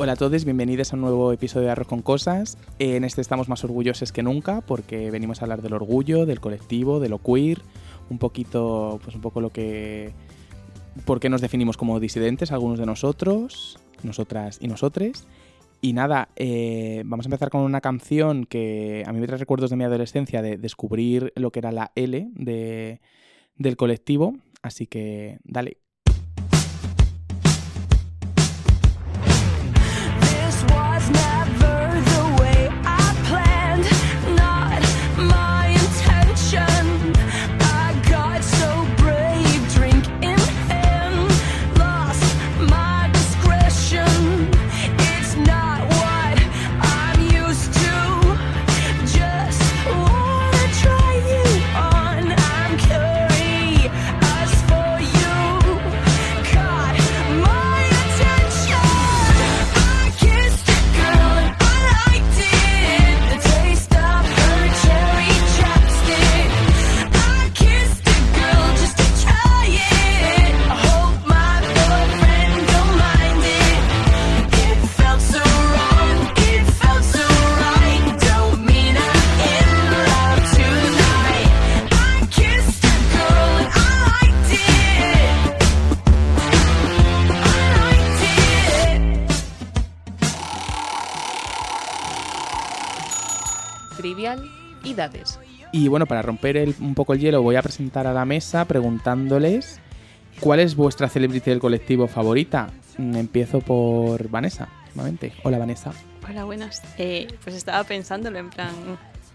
[0.00, 2.56] Hola a todos, bienvenidos a un nuevo episodio de Arroz con Cosas.
[2.78, 7.00] En este estamos más orgullosos que nunca porque venimos a hablar del orgullo, del colectivo,
[7.00, 7.62] de lo queer,
[8.08, 10.12] un poquito, pues un poco lo que...
[11.04, 15.26] por qué nos definimos como disidentes, algunos de nosotros, nosotras y nosotres.
[15.80, 19.70] Y nada, eh, vamos a empezar con una canción que a mí me trae recuerdos
[19.70, 23.00] de mi adolescencia de descubrir lo que era la L de,
[23.56, 24.36] del colectivo.
[24.62, 25.78] Así que dale.
[95.72, 98.64] Y bueno, para romper el- un poco el hielo, voy a presentar a la mesa
[98.66, 99.80] preguntándoles
[100.40, 102.70] cuál es vuestra celebrity del colectivo favorita.
[102.96, 105.32] Mm, Empiezo por Vanessa, nuevamente.
[105.44, 105.92] Hola, Vanessa.
[106.28, 106.82] Hola, buenas.
[106.98, 108.70] Eh, pues estaba pensándolo, en plan,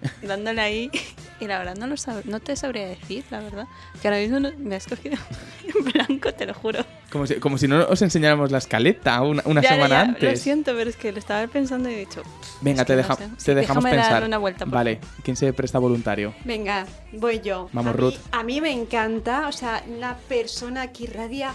[0.22, 0.92] dándole ahí.
[1.40, 3.68] Y la verdad no, lo sab- no te sabría decir, la verdad.
[4.02, 5.18] Que ahora mismo no- me has cogido
[5.64, 6.86] en blanco, te lo juro.
[7.12, 10.32] Como si, como si no os enseñáramos la escaleta una, una Ya, semana ya, antes.
[10.32, 12.22] Lo siento, pero es que lo estaba pensando y he dicho.
[12.62, 13.24] Venga, te, que no deja- sé.
[13.28, 14.12] te Sí, dejamos déjame pensar.
[14.14, 16.34] darle una vuelta, por vale, ¿quién se presta voluntario?
[16.46, 17.70] Venga, voy yo.
[17.74, 18.16] Vamos, a mí- Ruth.
[18.32, 21.54] a mí me encanta, o sea, una persona que irradia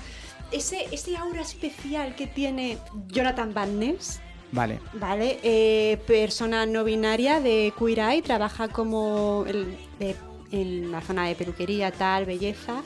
[0.52, 4.20] ese, ese aura especial que tiene Jonathan Van Ness,
[4.52, 4.78] Vale.
[4.94, 5.38] ¿vale?
[5.42, 10.16] Eh, persona no binaria de Queer Eye, trabaja como el- de-
[10.50, 12.82] en la zona de peluquería, tal, belleza.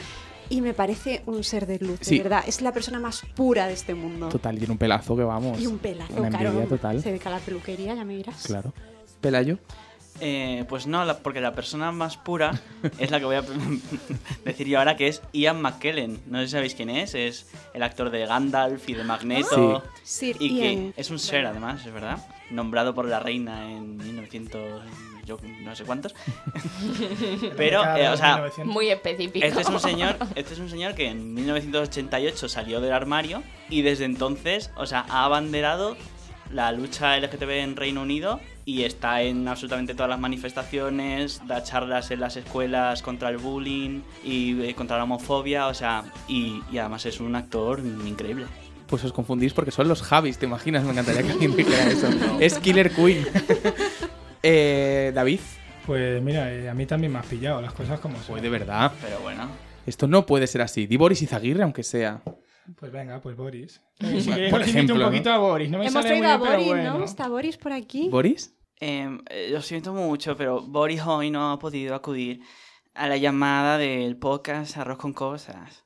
[0.48, 2.16] Y me parece un ser de luz, Sí.
[2.18, 2.44] de verdad.
[2.46, 4.28] Es la persona más pura de este mundo.
[4.28, 5.58] Total, tiene un pelazo que vamos.
[5.60, 6.52] Y un pelazo, Una claro.
[6.68, 7.00] total.
[7.00, 8.42] Se dedica a la peluquería, ya me dirás.
[8.42, 8.74] Claro.
[9.20, 9.58] Pelayo.
[10.24, 12.52] Eh, pues no, la- porque la persona más pura
[12.98, 13.42] es la que voy a
[14.44, 16.20] decir yo ahora, que es Ian McKellen.
[16.26, 17.14] No sé si sabéis quién es.
[17.16, 19.82] Es el actor de Gandalf y de Magneto.
[20.04, 22.24] Sir Y que es un ser, además, es verdad.
[22.50, 24.82] Nombrado por la reina en 1900,
[25.26, 26.14] yo no sé cuántos.
[27.56, 29.44] Pero, eh, o sea, Muy específico.
[29.44, 33.82] este es un señor, este es un señor que en 1988 salió del armario y
[33.82, 35.96] desde entonces, o sea, ha abanderado
[36.50, 42.10] la lucha LGTB en Reino Unido y está en absolutamente todas las manifestaciones, da charlas
[42.10, 46.78] en las escuelas contra el bullying y eh, contra la homofobia, o sea, y, y
[46.78, 48.46] además es un actor increíble.
[48.86, 50.84] Pues os confundís porque son los Javis, ¿te imaginas?
[50.84, 52.08] Me encantaría que alguien dijera eso.
[52.40, 53.26] Es Killer Queen.
[54.42, 55.40] eh, David.
[55.86, 58.32] Pues mira, eh, a mí también me has pillado las cosas como son.
[58.34, 58.92] Pues de verdad.
[59.00, 59.48] Pero bueno,
[59.86, 60.86] Esto no puede ser así.
[60.86, 62.20] Di Boris Izaguirre, aunque sea.
[62.76, 63.80] Pues venga, pues Boris.
[63.98, 65.06] Por Sí, que os invito ejemplo, un ¿no?
[65.08, 65.70] poquito a Boris.
[65.70, 66.98] No me Hemos sale muy a pero Boris, bueno.
[66.98, 67.04] ¿no?
[67.04, 68.08] Está Boris por aquí.
[68.08, 68.54] ¿Boris?
[68.80, 72.40] eh, eh, lo siento mucho, pero Boris hoy no ha podido acudir
[72.94, 75.84] a la llamada del podcast Arroz con Cosas.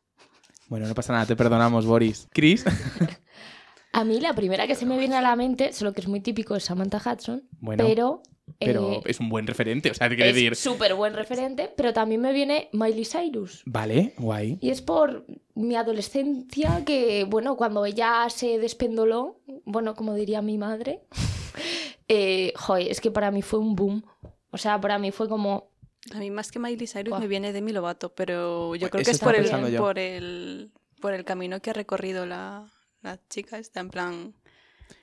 [0.68, 2.28] Bueno, no pasa nada, te perdonamos, Boris.
[2.32, 2.64] Chris.
[3.92, 6.20] A mí la primera que se me viene a la mente, solo que es muy
[6.20, 7.48] típico, es Samantha Hudson.
[7.60, 8.22] Bueno, pero
[8.58, 10.52] Pero eh, es un buen referente, o sea, te quiero decir.
[10.52, 11.70] es súper buen referente.
[11.76, 13.62] Pero también me viene Miley Cyrus.
[13.66, 14.58] Vale, guay.
[14.60, 20.58] Y es por mi adolescencia que, bueno, cuando ella se despendoló, bueno, como diría mi
[20.58, 21.00] madre,
[22.08, 24.04] eh, joder, es que para mí fue un boom.
[24.50, 25.70] O sea, para mí fue como,
[26.14, 29.10] A mí más que Miley Cyrus me viene Demi Lovato, pero yo Pues creo eso
[29.10, 30.70] que es por el, por, el,
[31.00, 32.72] por el camino que ha recorrido la,
[33.02, 33.58] la chica.
[33.58, 34.34] Está en plan...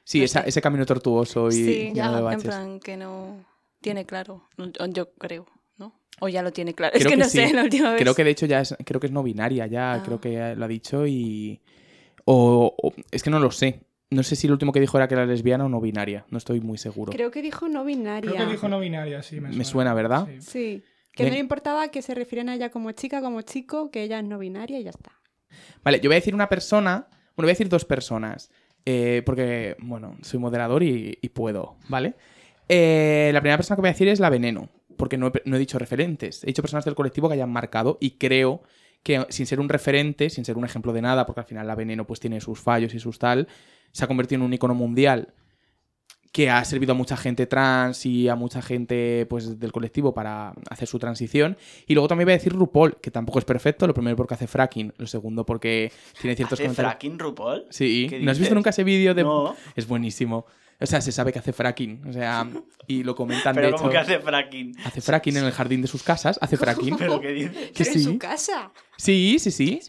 [0.04, 0.50] Sí, No esa- sé.
[0.50, 2.44] ese camino tortuoso y sí, lleno de en baches.
[2.44, 3.46] plan que no...
[3.82, 4.48] tiene claro.
[4.58, 5.46] No, Yo creo,
[5.78, 5.94] ¿no?
[6.20, 6.94] O ya lo tiene claro.
[6.96, 7.54] es Creo que, que no sé, sí.
[7.54, 8.02] la última vez.
[8.02, 10.04] Creo que de hecho ya es, creo que es no binaria, ya Ah.
[10.04, 11.62] creo que lo ha dicho y...
[12.26, 13.82] O, o- es que no lo sé.
[14.10, 16.26] No sé si lo último que dijo era que era lesbiana o no binaria.
[16.30, 17.12] No estoy muy seguro.
[17.12, 18.30] Creo que dijo no binaria.
[18.32, 19.58] Creo que dijo no binaria, sí, me suena.
[19.58, 20.28] Me suena, ¿verdad?
[20.28, 20.42] Sí.
[20.42, 20.84] Sí.
[21.14, 21.30] Que Bien.
[21.30, 24.26] no le importaba que se refieran a ella como chica, como chico, que ella es
[24.26, 25.12] no binaria y ya está.
[25.84, 28.50] Vale, yo voy a decir una persona, bueno, voy a decir dos personas,
[28.86, 32.16] eh, porque, bueno, soy moderador y, puedo, ¿vale?
[32.70, 35.56] Eh, la primera persona que voy a decir es la Veneno, porque no he, no
[35.56, 38.62] he dicho referentes, he dicho personas del colectivo que hayan marcado y creo
[39.04, 41.76] que sin ser un referente, sin ser un ejemplo de nada, porque al final la
[41.76, 43.48] Veneno pues tiene sus fallos y sus tal,
[43.92, 45.34] se ha convertido en un icono mundial
[46.34, 50.54] que ha servido a mucha gente trans y a mucha gente pues del colectivo para
[50.68, 51.58] hacer su transición.
[51.86, 54.48] Y luego también voy a decir RuPaul, que tampoco es perfecto, lo primero porque hace
[54.48, 56.92] fracking, lo segundo porque tiene ciertos ¿Hace comentarios.
[56.92, 57.66] fracking RuPaul?
[57.70, 59.56] Sí, ¿Qué ¿no has visto nunca ese vídeo de No.
[59.76, 60.48] Es buenísimo.
[60.84, 62.46] O sea, se sabe que hace fracking, o sea,
[62.88, 63.90] y lo comentan Pero de hecho.
[63.90, 64.76] que hace fracking.
[64.84, 66.98] Hace fracking en el jardín de sus casas, hace fracking.
[67.00, 67.72] ¿Pero qué dices?
[67.72, 68.04] Que Pero en sí.
[68.04, 68.72] su casa.
[68.98, 69.80] Sí, sí, sí.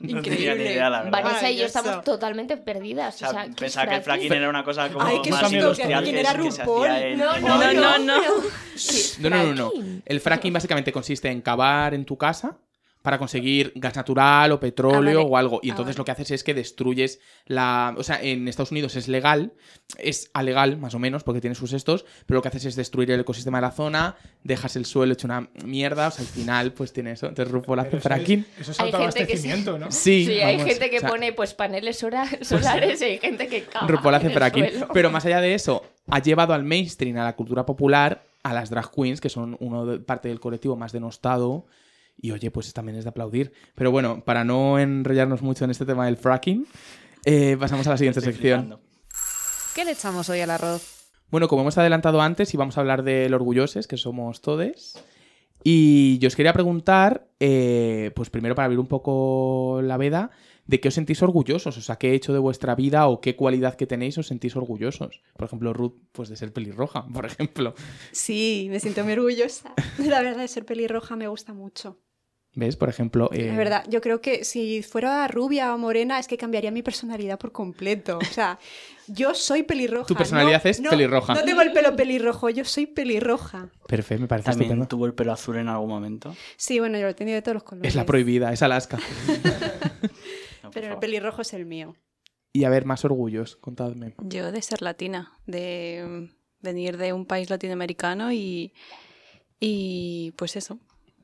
[0.00, 1.12] No tenía ni idea, la verdad.
[1.12, 1.78] Vanessa y yo Maravilloso.
[1.78, 3.14] estamos totalmente perdidas.
[3.14, 4.26] O sea, O sea, ¿qué pensaba que el fracking?
[4.28, 6.62] fracking era una cosa como Ay, qué más susto, industrial que era es- que se
[6.64, 6.86] RuPaul.
[6.90, 7.18] hacía en...
[7.18, 8.22] No, no, No, no, no.
[9.30, 9.72] No, no?
[10.04, 12.58] El fracking básicamente consiste en cavar en tu casa
[13.02, 15.30] para conseguir gas natural o petróleo Ah, vale.
[15.32, 15.60] o algo.
[15.62, 15.98] Y Ah, entonces vale.
[15.98, 17.94] lo que haces es que destruyes la...
[17.98, 19.52] O sea, en Estados Unidos es legal,
[19.98, 23.10] es alegal más o menos porque tiene sus estos, pero lo que haces es destruir
[23.10, 26.72] el ecosistema de la zona, dejas el suelo hecho una mierda, o sea, al final
[26.72, 27.26] pues tiene eso.
[27.26, 28.46] Entonces RuPaul hace fracking.
[28.54, 29.90] es- Eso es autoabastecimiento, ¿no?
[29.90, 33.48] Sí, Sí, hay gente que o sea, pone pues paneles sora- solares y hay gente
[33.48, 34.68] que caga RuPaul hace fracking.
[34.70, 34.88] suelo.
[34.94, 38.70] Pero más allá de eso, ha llevado al mainstream, a la cultura popular, a las
[38.70, 41.66] drag queens, que son uno de, parte del colectivo más denostado.
[42.16, 43.52] Y oye, pues también es de aplaudir.
[43.74, 46.66] Pero bueno, para no enrollarnos mucho en este tema del fracking,
[47.24, 48.60] eh, pasamos a la siguiente Estoy sección.
[48.60, 48.82] flipando.
[49.74, 51.10] ¿Qué le echamos hoy al arroz?
[51.30, 55.02] Bueno, como hemos adelantado antes, y vamos a hablar del orgullosos, que somos todes.
[55.64, 60.30] Y yo os quería preguntar, eh, pues primero para abrir un poco la veda,
[60.72, 63.74] de qué os sentís orgullosos, o sea, qué hecho de vuestra vida o qué cualidad
[63.76, 65.20] que tenéis os sentís orgullosos.
[65.36, 67.74] Por ejemplo, Ruth, pues de ser pelirroja, por ejemplo.
[68.10, 69.74] Sí, me siento muy orgullosa.
[69.98, 71.98] La verdad de ser pelirroja me gusta mucho.
[72.54, 72.76] ¿Ves?
[72.76, 73.30] Por ejemplo...
[73.32, 76.82] eh, La verdad, yo creo que si fuera rubia o morena es que cambiaría mi
[76.82, 78.18] personalidad por completo.
[78.18, 78.58] O sea,
[79.08, 80.06] yo soy pelirroja.
[80.06, 81.32] Tu personalidad no- es no- pelirroja.
[81.34, 83.70] No tengo el pelo pelirrojo, yo soy pelirroja.
[83.88, 84.86] Perfecto, me parece También estupendo.
[84.88, 86.36] tuvo el pelo azul en algún momento.
[86.58, 87.88] Sí, bueno, yo lo he tenido de todos los colores.
[87.88, 88.98] Es la prohibida, es Alaska.
[90.72, 91.94] Pero el pelirrojo es el mío.
[92.52, 94.14] Y a ver, más orgullos, contadme.
[94.18, 98.72] Yo de ser latina, de mm, venir de un país latinoamericano y,
[99.60, 100.78] y pues eso.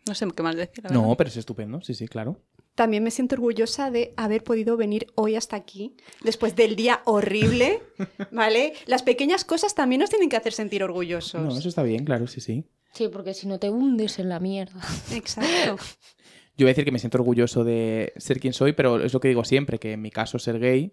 [0.06, 0.84] No sé qué más decir.
[0.84, 1.14] la No, verdad.
[1.18, 2.40] pero es estupendo, sí, sí, claro.
[2.74, 7.82] También me siento orgullosa de haber podido venir hoy hasta aquí, después del día horrible,
[8.32, 8.72] ¿vale?
[8.86, 11.42] Las pequeñas cosas también nos tienen que hacer sentir orgullosos.
[11.42, 12.64] No, eso está bien, claro, sí, sí.
[12.94, 14.80] Sí, porque si no te hundes en la mierda.
[15.12, 15.76] Exacto.
[16.58, 19.20] Yo voy a decir que me siento orgulloso de ser quien soy, pero es lo
[19.20, 20.90] que digo siempre, que en mi caso ser gay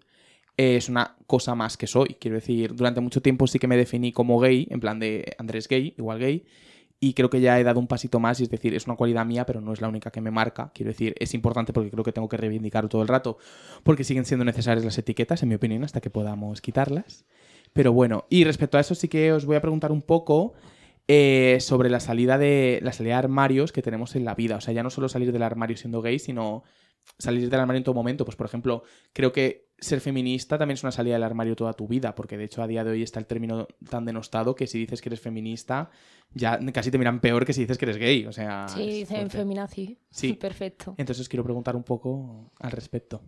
[0.56, 2.16] eh, es una cosa más que soy.
[2.20, 5.66] Quiero decir, durante mucho tiempo sí que me definí como gay, en plan de Andrés
[5.66, 6.44] gay, igual gay,
[7.00, 9.26] y creo que ya he dado un pasito más, y es decir, es una cualidad
[9.26, 10.70] mía, pero no es la única que me marca.
[10.72, 13.36] Quiero decir, es importante porque creo que tengo que reivindicarlo todo el rato,
[13.82, 17.24] porque siguen siendo necesarias las etiquetas, en mi opinión, hasta que podamos quitarlas.
[17.72, 20.54] Pero bueno, y respecto a eso sí que os voy a preguntar un poco
[21.08, 24.56] eh, sobre la salida de la salida de armarios que tenemos en la vida.
[24.56, 26.64] O sea, ya no solo salir del armario siendo gay, sino
[27.18, 28.24] salir del armario en todo momento.
[28.24, 28.82] Pues, por ejemplo,
[29.12, 32.44] creo que ser feminista también es una salida del armario toda tu vida, porque de
[32.44, 35.20] hecho a día de hoy está el término tan denostado que si dices que eres
[35.20, 35.90] feminista,
[36.32, 38.26] ya casi te miran peor que si dices que eres gay.
[38.26, 39.98] O sea, Sí, dicen feminazi.
[40.10, 40.32] Sí.
[40.40, 40.94] Perfecto.
[40.98, 43.22] Entonces os quiero preguntar un poco al respecto.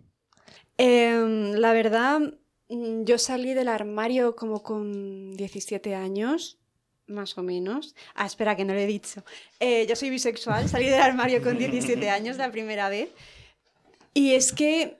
[0.77, 2.19] Em, la verdad,
[2.69, 6.58] mm, yo salí del armario como con 17 años,
[7.09, 7.95] más o menos.
[8.15, 9.23] Ah, espera, que no lo he dicho.
[9.59, 13.09] Eh, yo soy bisexual, salí del armario con 17 años la primera vez.
[14.13, 14.97] Y es que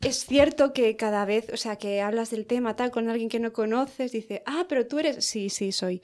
[0.00, 3.38] es cierto que cada vez, o sea, que hablas del tema tal con alguien que
[3.40, 6.02] no conoces, dice, ah, pero tú eres, sí, sí, soy.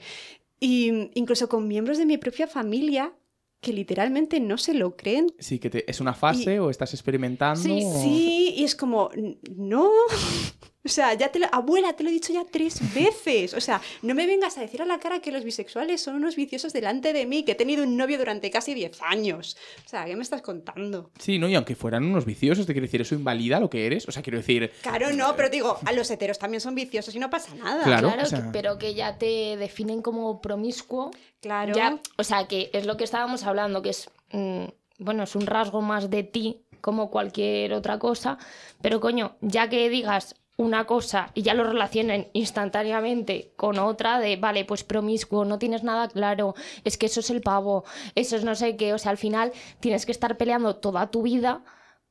[0.59, 3.13] Y incluso con miembros de mi propia familia
[3.59, 5.27] que literalmente no se lo creen.
[5.39, 7.59] Sí, que te- es una fase Y- o estás experimentando.
[7.61, 9.89] Sí, o- Sí, y es como, "N- no.
[10.85, 13.53] O sea, ya te lo, abuela, te lo he dicho ya tres veces.
[13.53, 16.35] O sea, no me vengas a decir a la cara que los bisexuales son unos
[16.37, 19.57] viciosos delante de mí, que he tenido un novio durante casi 10 años.
[19.85, 21.11] O sea, ¿qué me estás contando?
[21.19, 21.49] Sí, ¿no?
[21.49, 24.07] Y aunque fueran unos viciosos, te quiero decir, ¿eso invalida lo que eres?
[24.07, 27.19] O sea, quiero decir, Claro, no, pero digo, a los heteros también son viciosos y
[27.19, 27.83] no pasa nada.
[27.83, 28.07] Claro.
[28.07, 31.11] Claro, o sea- que- pero que ya te definen como promiscuo.
[31.41, 31.73] Claro.
[31.75, 34.65] Ya, o sea, que es lo que estábamos hablando, que es, mm,
[34.99, 38.37] bueno, es un rasgo más de ti como cualquier otra cosa,
[38.81, 44.35] pero coño, ya que digas, una cosa y ya lo relacionen instantáneamente con otra de,
[44.35, 47.85] vale, pues promiscuo, no tienes nada claro, es que eso es el pavo,
[48.15, 51.21] eso es no sé qué, o sea, al final tienes que estar peleando toda tu
[51.21, 51.63] vida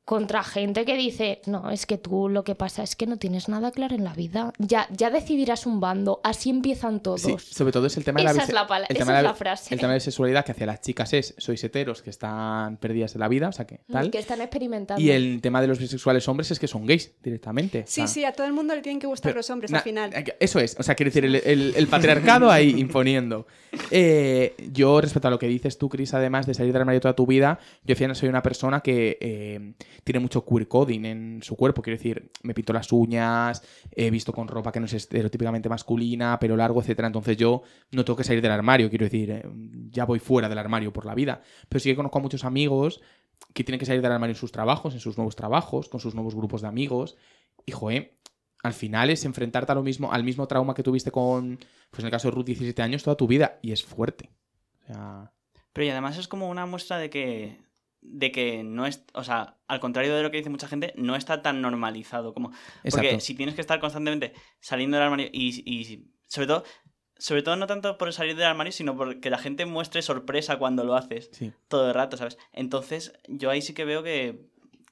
[0.07, 3.49] contra gente que dice, no, es que tú lo que pasa es que no tienes
[3.49, 7.19] nada claro en la vida, ya, ya decidirás un bando, así empiezan todos.
[7.23, 9.17] Sí, sobre todo es el tema de la Esa es la el esa tema de
[9.17, 9.73] es la frase.
[9.75, 13.19] El tema de sexualidad que hacia las chicas es sois heteros que están perdidas en
[13.19, 14.09] la vida, o sea que tal.
[14.09, 15.01] Que están experimentando.
[15.03, 17.79] Y el tema de los bisexuales hombres es que son gays directamente.
[17.79, 19.71] o Sí, sea, sí, a todo el mundo le tienen que gustar Pero, los hombres
[19.71, 20.13] na- al final.
[20.13, 23.45] eh, Eso es, o sea, quiero decir, el, el- el patriarcado ahí imponiendo.
[23.91, 27.13] Eh, yo, respecto a lo que dices tú, Chris, además de salir del armario toda
[27.15, 29.73] tu vida, yo al final soy una persona que eh,
[30.03, 31.81] tiene mucho queer coding en su cuerpo.
[31.81, 36.39] Quiero decir, me pinto las uñas, he visto con ropa que no es estereotípicamente masculina,
[36.39, 37.07] pelo largo, etcétera.
[37.07, 39.43] Entonces yo no tengo que salir del armario, quiero decir, eh,
[39.89, 41.41] ya voy fuera del armario por la vida.
[41.69, 43.01] Pero sí que conozco a muchos amigos
[43.53, 46.15] que tienen que salir del armario en sus trabajos, en sus nuevos trabajos, con sus
[46.15, 47.17] nuevos grupos de amigos.
[47.65, 48.17] Y, joder,
[48.63, 52.05] al final es enfrentarte a lo mismo, al mismo trauma que tuviste con, pues en
[52.05, 53.59] el caso de Ruth, 17 años, toda tu vida.
[53.61, 54.29] Y es fuerte.
[55.73, 57.66] Pero y además es como una muestra de que
[58.01, 61.15] de que no es, o sea, al contrario de lo que dice mucha gente, no
[61.15, 62.49] está tan normalizado como
[62.83, 63.19] porque Exacto.
[63.19, 66.63] si tienes que estar constantemente saliendo del armario y, y sobre todo
[67.19, 70.83] sobre todo no tanto por salir del armario, sino porque la gente muestre sorpresa cuando
[70.83, 71.51] lo haces sí.
[71.67, 72.37] todo el rato, ¿sabes?
[72.53, 74.47] Entonces, yo ahí sí que veo que,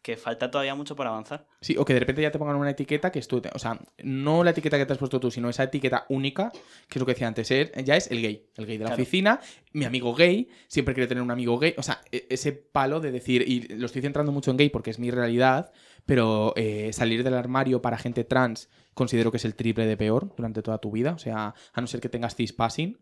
[0.05, 1.47] que falta todavía mucho por avanzar.
[1.61, 3.41] Sí, o que de repente ya te pongan una etiqueta que es tú.
[3.55, 6.59] O sea, no la etiqueta que te has puesto tú, sino esa etiqueta única, que
[6.91, 8.45] es lo que decía antes, er- ya es el gay.
[8.55, 9.01] El gay de la Claro.
[9.01, 9.39] oficina,
[9.73, 11.73] mi amigo gay, siempre quiere tener un amigo gay.
[11.79, 14.91] O sea, e- ese palo de decir, y lo estoy centrando mucho en gay porque
[14.91, 15.71] es mi realidad,
[16.05, 20.35] pero eh, salir del armario para gente trans considero que es el triple de peor
[20.37, 21.13] durante toda tu vida.
[21.13, 22.99] O sea, a no ser que tengas cispassing,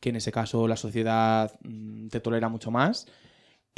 [0.00, 3.06] que en ese caso la sociedad mm, te tolera mucho más.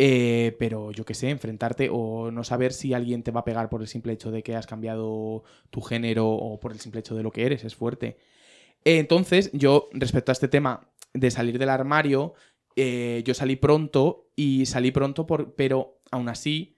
[0.01, 3.69] Eh, pero yo qué sé, enfrentarte o no saber si alguien te va a pegar
[3.69, 7.17] por el simple hecho de que has cambiado tu género o por el simple hecho
[7.17, 8.17] de lo que eres, es fuerte.
[8.85, 12.35] Entonces, yo, respecto a este tema de salir del armario,
[12.77, 16.77] eh, yo salí pronto y salí pronto, por, pero aún así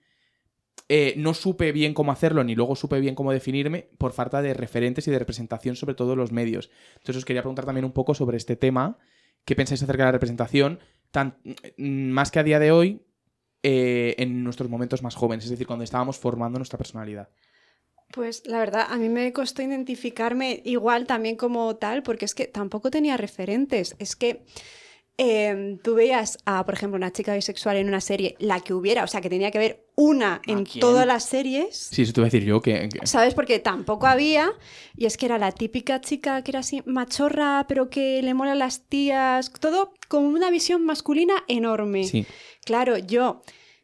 [0.89, 4.53] eh, no supe bien cómo hacerlo ni luego supe bien cómo definirme por falta de
[4.53, 6.71] referentes y de representación sobre todo en los medios.
[6.93, 8.97] Entonces os quería preguntar también un poco sobre este tema.
[9.45, 10.79] ¿Qué pensáis acerca de la representación?
[11.77, 13.01] Mm, más que a día de hoy,
[13.63, 17.29] eh, en nuestros momentos más jóvenes, es decir, cuando estábamos formando nuestra personalidad.
[18.11, 22.47] Pues la verdad, a mí me costó identificarme igual también como tal, porque es que
[22.47, 23.95] tampoco tenía referentes.
[23.99, 24.43] Es que
[25.23, 29.03] eh, tú veías a, por ejemplo, una chica bisexual en una serie, la que hubiera,
[29.03, 30.79] o sea, que tenía que haber una en quién?
[30.81, 31.75] todas las series.
[31.77, 32.89] Sí, eso te voy a decir yo que...
[32.89, 33.35] que- ¿Sabes?
[33.35, 34.51] Porque tampoco había,
[34.97, 38.57] y es que era la típica chica que era así machorra, pero que le molan
[38.57, 42.05] las tías, todo con una visión masculina enorme.
[42.05, 42.25] Sí.
[42.65, 43.43] Claro, yo,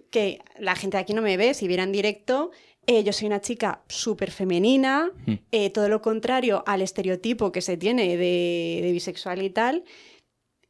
[0.09, 2.49] que la gente aquí no me ve, si viera en directo,
[2.87, 5.33] eh, yo soy una chica súper femenina, Mm.
[5.51, 9.83] eh, todo lo contrario al estereotipo que se tiene de, de bisexual y tal,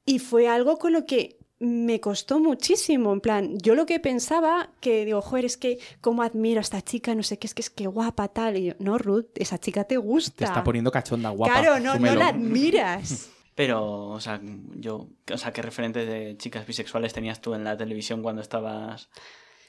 [0.07, 4.69] y fue algo con lo que me costó muchísimo, en plan, yo lo que pensaba,
[4.79, 7.61] que digo, joder, es que cómo admiro a esta chica, no sé qué, es que
[7.61, 10.35] es que guapa tal, y yo, no, Ruth, esa chica te gusta.
[10.37, 11.59] Te está poniendo cachonda, guapa.
[11.61, 13.29] Claro, no, no la admiras.
[13.55, 14.39] Pero, o sea,
[14.75, 19.09] yo, o sea, ¿qué referentes de chicas bisexuales tenías tú en la televisión cuando estabas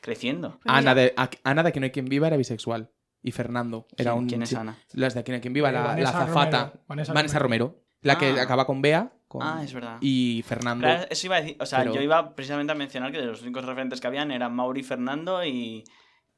[0.02, 0.60] creciendo?
[0.66, 2.90] Ana de, a- Ana de Aquí no hay quien viva era bisexual.
[3.22, 4.28] Y Fernando era ¿Quién- un...
[4.28, 4.76] quién es Ana?
[4.92, 6.58] Las de Aquí no hay quien viva, Eh, la, la Vanessa azafata.
[6.64, 6.84] Romero.
[6.86, 7.64] Vanessa Vanessa, Romero.
[7.66, 7.84] Romero.
[8.02, 8.42] La que Ah.
[8.42, 9.10] acaba con Bea.
[9.28, 9.98] Con- Ah, es verdad.
[10.00, 10.82] Y Fernando.
[10.86, 13.42] Claro, eso iba a decir, o sea, Pero- yo iba precisamente a mencionar que los
[13.42, 15.84] únicos referentes que habían eran Mauri Fernando y,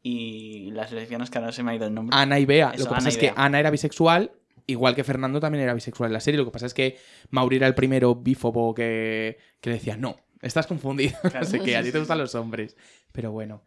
[0.02, 2.16] y las lesbianas que ahora se me ha ido el nombre.
[2.16, 2.70] Ana y Bea.
[2.75, 3.32] Eso, lo que pasa es que.
[3.37, 4.32] Ana era bisexual,
[4.66, 6.38] igual que Fernando también era bisexual en la serie.
[6.38, 6.99] Lo que pasa es que
[7.30, 11.16] Mauri era el primero bífobo que, que le decía, no, estás confundido.
[11.35, 12.76] no sé qué, a ti te gustan los hombres.
[13.12, 13.62] Pero bueno.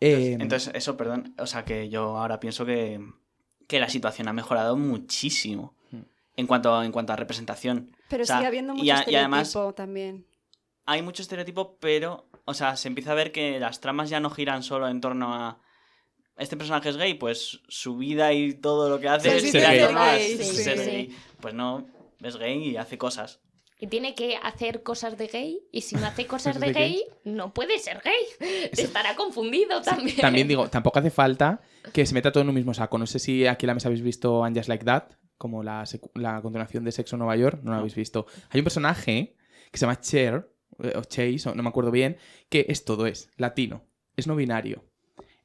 [0.00, 3.00] Eh, Entonces, eso, perdón, o sea, que yo ahora pienso que,
[3.68, 5.74] que la situación ha mejorado muchísimo.
[6.36, 7.96] En cuanto, en cuanto a representación.
[8.08, 10.26] Pero O sea, sigue habiendo mucho y a- y además- estereotipo también.
[10.86, 14.28] Hay mucho estereotipo, pero, o sea, se empieza a ver que las tramas ya no
[14.30, 15.60] giran solo en torno a
[16.36, 19.46] este personaje es gay, pues su vida y todo lo que hace Sí, es sí,
[19.58, 20.84] en ser gay, sí, ser sí.
[20.90, 21.16] gay.
[21.40, 21.86] Pues no,
[22.20, 23.40] es gay y hace cosas.
[23.78, 25.60] Y tiene que hacer cosas de gay.
[25.72, 28.68] Y si no hace cosas de de gay, no puede ser gay.
[28.72, 30.16] Estará confundido también.
[30.16, 31.60] También digo, tampoco hace falta
[31.92, 32.98] que se meta todo en un mismo saco.
[32.98, 35.04] No sé si aquí en la mesa habéis visto And Just Like That,
[35.44, 35.84] como la,
[36.14, 37.60] la continuación de Sexo en Nueva York.
[37.62, 38.24] No lo habéis visto.
[38.48, 39.36] Hay un personaje
[39.70, 40.50] que se llama Cher,
[40.82, 42.16] eh, o Chase, o no me acuerdo bien,
[42.48, 43.82] que es todo, es latino,
[44.16, 44.86] es no binario.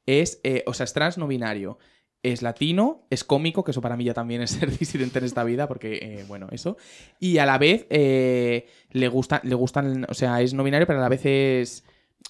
[0.06, 1.76] Es, eh, o sea, es trans no binario.
[2.22, 5.44] Es latino, es cómico, que eso para mí ya también es ser disidente en esta
[5.44, 6.78] vida, porque, eh, bueno, eso.
[7.18, 10.98] Y a la vez eh, le, gusta, le gustan, o sea, es no binario, pero
[10.98, 11.84] a la vez es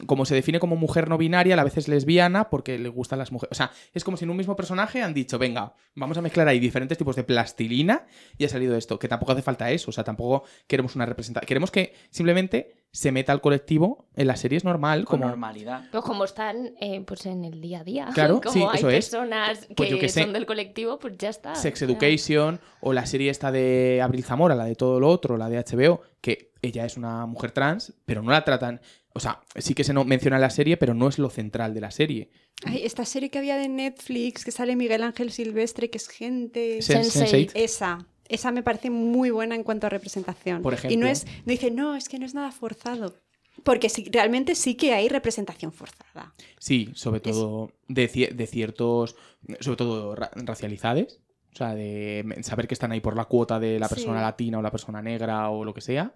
[0.07, 3.19] como se define como mujer no binaria, a la vez es lesbiana porque le gustan
[3.19, 3.53] las mujeres.
[3.53, 6.49] O sea, es como si en un mismo personaje han dicho, venga, vamos a mezclar
[6.49, 8.07] ahí diferentes tipos de plastilina
[8.39, 8.99] y ha salido esto.
[8.99, 9.91] Que tampoco hace falta eso.
[9.91, 11.47] O sea, tampoco queremos una representación.
[11.47, 15.05] Queremos que simplemente se meta al colectivo en la serie es normal.
[15.05, 15.85] Con como normalidad.
[15.93, 18.09] Pues como están eh, pues en el día a día.
[18.15, 19.09] Claro, como sí, hay eso es.
[19.09, 20.23] personas que, Pues yo qué sé.
[20.23, 21.55] son del colectivo, pues ya está.
[21.55, 25.49] Sex Education o la serie esta de Abril Zamora, la de todo lo otro, la
[25.49, 28.81] de HBO, que ella es una mujer trans, pero no la tratan.
[29.21, 31.75] O sea, sí que se no menciona en la serie, pero no es lo central
[31.75, 32.31] de la serie.
[32.65, 36.79] Ay, esta serie que había de Netflix, que sale Miguel Ángel Silvestre, que es gente...
[36.79, 37.27] Sen- Sense8.
[37.49, 37.51] Sense8.
[37.55, 38.07] Esa.
[38.29, 40.63] Esa me parece muy buena en cuanto a representación.
[40.63, 41.01] Por Y ejemplo.
[41.01, 43.15] no es, no dice, no, es que no es nada forzado.
[43.63, 46.35] Porque sí, realmente sí que hay representación forzada.
[46.59, 49.17] Sí, sobre todo de, cie- de ciertos,
[49.61, 51.21] sobre todo ra- racializades.
[51.53, 54.23] O sea, de saber que están ahí por la cuota de la persona Sí.
[54.23, 56.15] latina o la persona negra o lo que sea.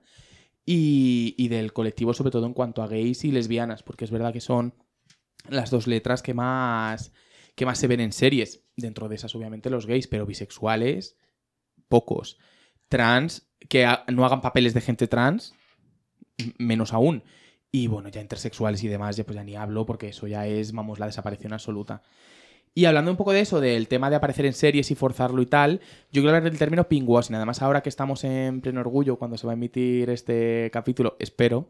[0.67, 4.41] Y, del colectivo, sobre todo en cuanto a gays y lesbianas, porque es verdad que
[4.41, 4.75] son
[5.49, 7.13] las dos letras que más,
[7.55, 8.65] que más se ven en series.
[8.77, 11.17] Dentro de esas, obviamente, los gays, pero bisexuales,
[11.89, 12.39] pocos.
[12.89, 15.55] Trans, que no hagan papeles de gente trans,
[16.59, 17.25] menos aún.
[17.71, 20.73] Y bueno, ya intersexuales y demás, ya pues ya ni hablo, porque eso ya es,
[20.73, 22.03] vamos, la desaparición absoluta.
[22.77, 25.47] Y hablando un poco de eso, del tema de aparecer en series y forzarlo y
[25.47, 25.79] tal,
[26.11, 27.37] yo quiero hablar del término pinkwashing.
[27.37, 31.69] Además, ahora que estamos en pleno orgullo, cuando se va a emitir este capítulo, espero,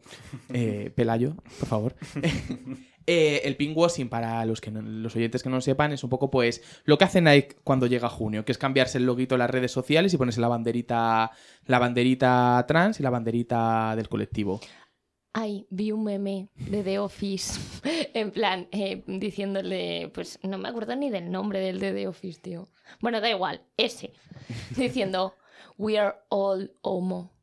[0.51, 1.95] eh, Pelayo, por favor.
[3.07, 6.09] Eh, el pinkwashing, para los, que no- los oyentes que no lo sepan, es un
[6.09, 9.39] poco pues lo que hace Nike cuando llega junio, que es cambiarse el loguito en
[9.39, 11.29] las redes sociales y ponerse la banderita,
[11.67, 14.59] la banderita trans y la banderita del colectivo.
[15.37, 17.59] Ay, vi un meme de The Office,
[18.13, 22.39] en plan, eh, diciéndole, pues no me acuerdo ni del nombre del de The Office,
[22.39, 22.69] tío.
[23.01, 24.13] Bueno, da igual, ese.
[24.77, 25.33] Diciendo,
[25.77, 27.33] we are all homo.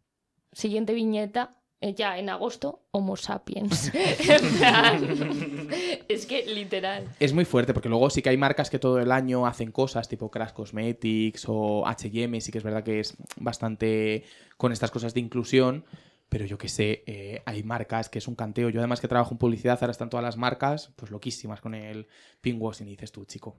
[0.52, 1.50] Siguiente viñeta,
[1.82, 3.92] eh, ya en agosto, Homo sapiens.
[3.94, 5.68] En plan,
[6.08, 7.04] es que literal.
[7.20, 10.08] Es muy fuerte porque luego sí que hay marcas que todo el año hacen cosas
[10.08, 14.24] tipo Crash Cosmetics o H&M, sí que es verdad que es bastante
[14.56, 15.84] con estas cosas de inclusión,
[16.32, 18.70] pero yo que sé, eh, hay marcas que es un canteo.
[18.70, 22.06] Yo además que trabajo en publicidad, ahora están todas las marcas pues loquísimas con el
[22.40, 23.58] pinkwashing y dices tú, chico.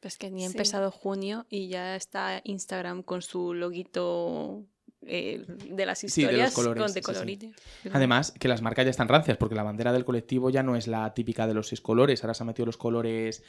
[0.00, 0.54] Es que ni ha Sí.
[0.54, 4.64] empezado junio y ya está Instagram con su loguito
[5.06, 7.04] eh, de las Sí, de los historias colores, con de sí.
[7.04, 7.56] colorines.
[7.92, 10.86] Además, que las marcas ya están rancias, porque la bandera del colectivo ya no es
[10.88, 13.44] la típica de los seis colores, ahora se han metido los colores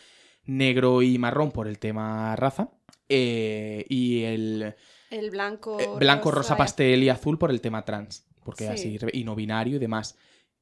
[0.46, 2.70] negro y marrón por el tema raza,
[3.10, 4.76] eh, y el
[5.10, 5.80] El blanco...
[5.80, 8.96] eh, blanco, rosa, pastel y azul por el tema trans, porque Sí.
[8.96, 10.18] así, y no binario y demás.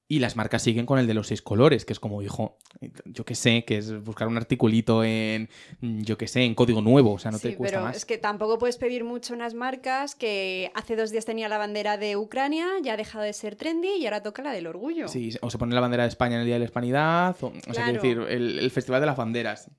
[0.08, 2.58] Y las marcas siguen con el de los seis colores, que es como, hijo,
[3.06, 5.50] yo que sé, que es buscar un articulito en,
[5.82, 7.98] yo que sé, en código nuevo, o sea, no Sí, te cuesta pero más.
[7.98, 11.98] es que tampoco puedes pedir mucho unas marcas que hace dos días tenía la bandera
[11.98, 15.08] de Ucrania, ya ha dejado de ser trendy y ahora toca la del orgullo.
[15.08, 17.48] Sí, o se pone la bandera de España en el Día de la Hispanidad, o,
[17.48, 18.00] o sea, Claro.
[18.02, 19.72] quiero decir, el, el Festival de las Banderas.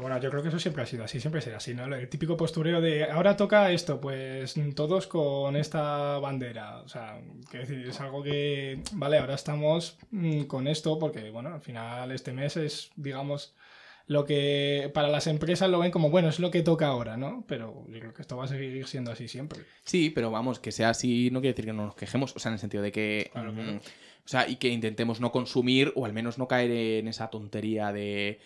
[0.00, 1.84] Bueno, yo creo que eso siempre ha sido así, siempre será así, ¿no?
[1.94, 6.78] El típico postureo de ahora toca esto, pues todos con esta bandera.
[6.78, 11.54] O sea, quiero decir, es algo que, vale, ahora estamos mm, con esto porque, bueno,
[11.54, 13.54] al final este mes es, digamos,
[14.06, 17.44] lo que para las empresas lo ven como, bueno, es lo que toca ahora, ¿no?
[17.46, 19.60] Pero yo creo que esto va a seguir siendo así siempre.
[19.84, 22.48] Sí, pero vamos, que sea así no quiere decir que no nos quejemos, o sea,
[22.50, 23.28] en el sentido de que...
[23.32, 23.72] Claro, claro.
[23.72, 27.28] mm, O sea, y que intentemos no consumir o al menos no caer en esa
[27.28, 28.40] tontería de...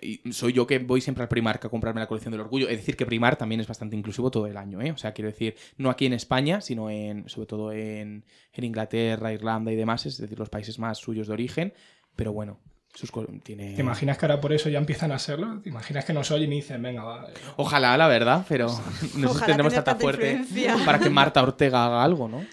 [0.00, 2.68] y soy yo que voy siempre al Primark a comprarme la colección del orgullo.
[2.68, 4.92] Es decir, que Primar también es bastante inclusivo todo el año, ¿eh?
[4.92, 9.32] O sea, quiero decir, no aquí en España, sino en, sobre todo en, en Inglaterra,
[9.32, 11.74] Irlanda y demás, es decir, los países más suyos de origen.
[12.16, 12.60] Pero bueno,
[12.94, 13.10] sus
[13.42, 13.74] tiene...
[13.74, 15.60] ¿Te imaginas que ahora por eso ya empiezan a serlo?
[15.60, 17.26] ¿Te imaginas que nos oyen y dicen, venga, va?
[17.30, 20.42] eh, Ojalá, la verdad, pero no sé si Ojalá tendremos tanta fuerte
[20.84, 22.44] para que Marta Ortega haga algo, ¿no?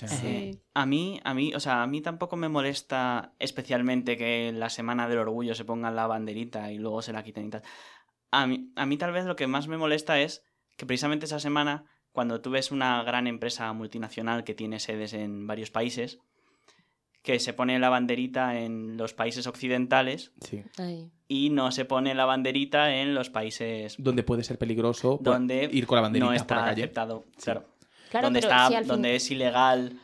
[0.00, 4.58] Eh, a mí, a mí, o sea, a mí tampoco me molesta especialmente que en
[4.58, 7.62] la semana del orgullo se pongan la banderita y luego se la quiten y tal.
[8.30, 10.42] A mí, a mí tal vez lo que más me molesta es
[10.76, 15.46] que precisamente esa semana, cuando tú ves una gran empresa multinacional que tiene sedes en
[15.46, 16.18] varios países,
[17.22, 20.64] que se pone la banderita en los países occidentales sí.
[21.28, 25.68] Y no se pone la banderita en los países Donde puede ser peligroso pues, donde
[25.72, 26.82] ir con la banderita no por está la calle.
[26.82, 27.24] aceptado.
[27.42, 27.71] Claro.
[28.12, 29.98] Claro, donde está, si al fin- donde es ilegal,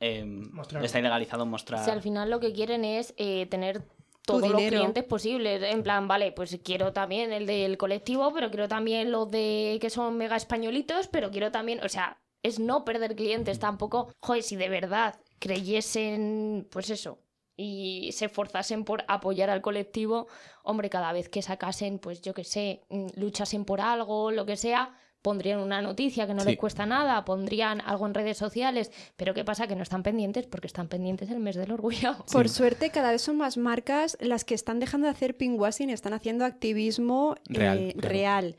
[0.00, 0.84] eh, Mostrar.
[0.84, 1.84] está ilegalizado mostrar.
[1.84, 3.82] Si al final lo que quieren es eh, tener
[4.26, 5.62] todos los clientes posibles.
[5.62, 9.88] En plan, vale, pues quiero también el del colectivo, pero quiero también los de que
[9.88, 14.12] son mega españolitos, pero quiero también, o sea, es no perder clientes tampoco.
[14.20, 17.18] Joder, si de verdad creyesen, pues eso,
[17.56, 20.26] y se esforzasen por apoyar al colectivo,
[20.62, 24.56] hombre, cada vez que sacasen, pues yo qué sé, mm, luchasen por algo, lo que
[24.56, 24.92] sea,
[25.26, 26.50] pondrían una noticia que no Sí.
[26.50, 29.66] les cuesta nada, pondrían algo en redes sociales, pero ¿qué pasa?
[29.66, 32.14] Que no están pendientes porque están pendientes el mes del orgullo.
[32.30, 35.94] Por suerte, cada vez son más marcas las que están dejando de hacer pinkwashing y
[35.94, 38.08] están haciendo activismo eh, Real, claro.
[38.08, 38.56] real.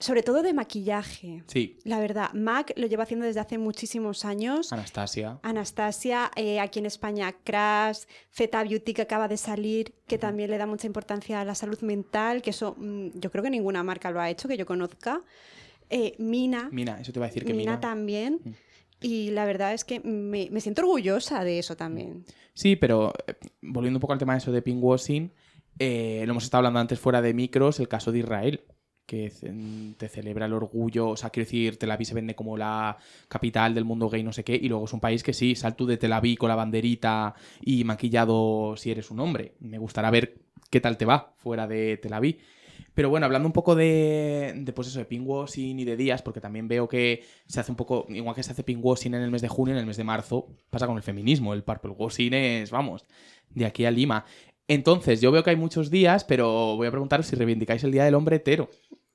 [0.00, 1.42] Sobre todo de maquillaje.
[1.48, 4.72] Sí, La verdad, MAC lo lleva haciendo desde hace muchísimos años.
[4.72, 5.40] Anastasia.
[5.42, 10.56] Anastasia, eh, aquí en España Crash, Zeta Beauty que acaba de salir, que también le
[10.58, 14.12] da mucha importancia a la salud mental, que eso mm, yo creo que ninguna marca
[14.12, 15.20] lo ha hecho, que yo conozca.
[15.90, 17.80] Eh, Mina, Mina, eso te iba a decir que Mina Mina.
[17.80, 18.40] también.
[18.44, 18.50] Mm.
[19.00, 22.24] Y la verdad es que me, me siento orgullosa de eso también.
[22.52, 25.32] Sí, pero eh, volviendo un poco al tema de eso de pinkwashing,
[25.78, 28.64] eh, lo hemos estado hablando antes fuera de micros, el caso de Israel,
[29.06, 29.32] que
[29.96, 32.98] te celebra el orgullo, o sea, quiero decir, Tel Aviv se vende como la
[33.28, 35.76] capital del mundo gay, no sé qué, y luego es un país que sí, sal
[35.76, 39.54] tú de Tel Aviv con la banderita y maquillado si eres un hombre.
[39.60, 42.38] Me gustará ver qué tal te va fuera de Tel Aviv.
[42.98, 46.40] Pero bueno, hablando un poco de, de pues eso, de pinkwashing y de días, porque
[46.40, 49.40] también veo que se hace un poco, igual que se hace pinkwashing en el mes
[49.40, 51.54] de junio, en el mes de marzo, pasa con el feminismo.
[51.54, 53.04] El purple washing es, vamos,
[53.50, 54.24] de aquí a Lima.
[54.66, 58.04] Entonces, yo veo que hay muchos días, pero voy a preguntaros si reivindicáis el Día
[58.04, 58.68] del Hombre hetero.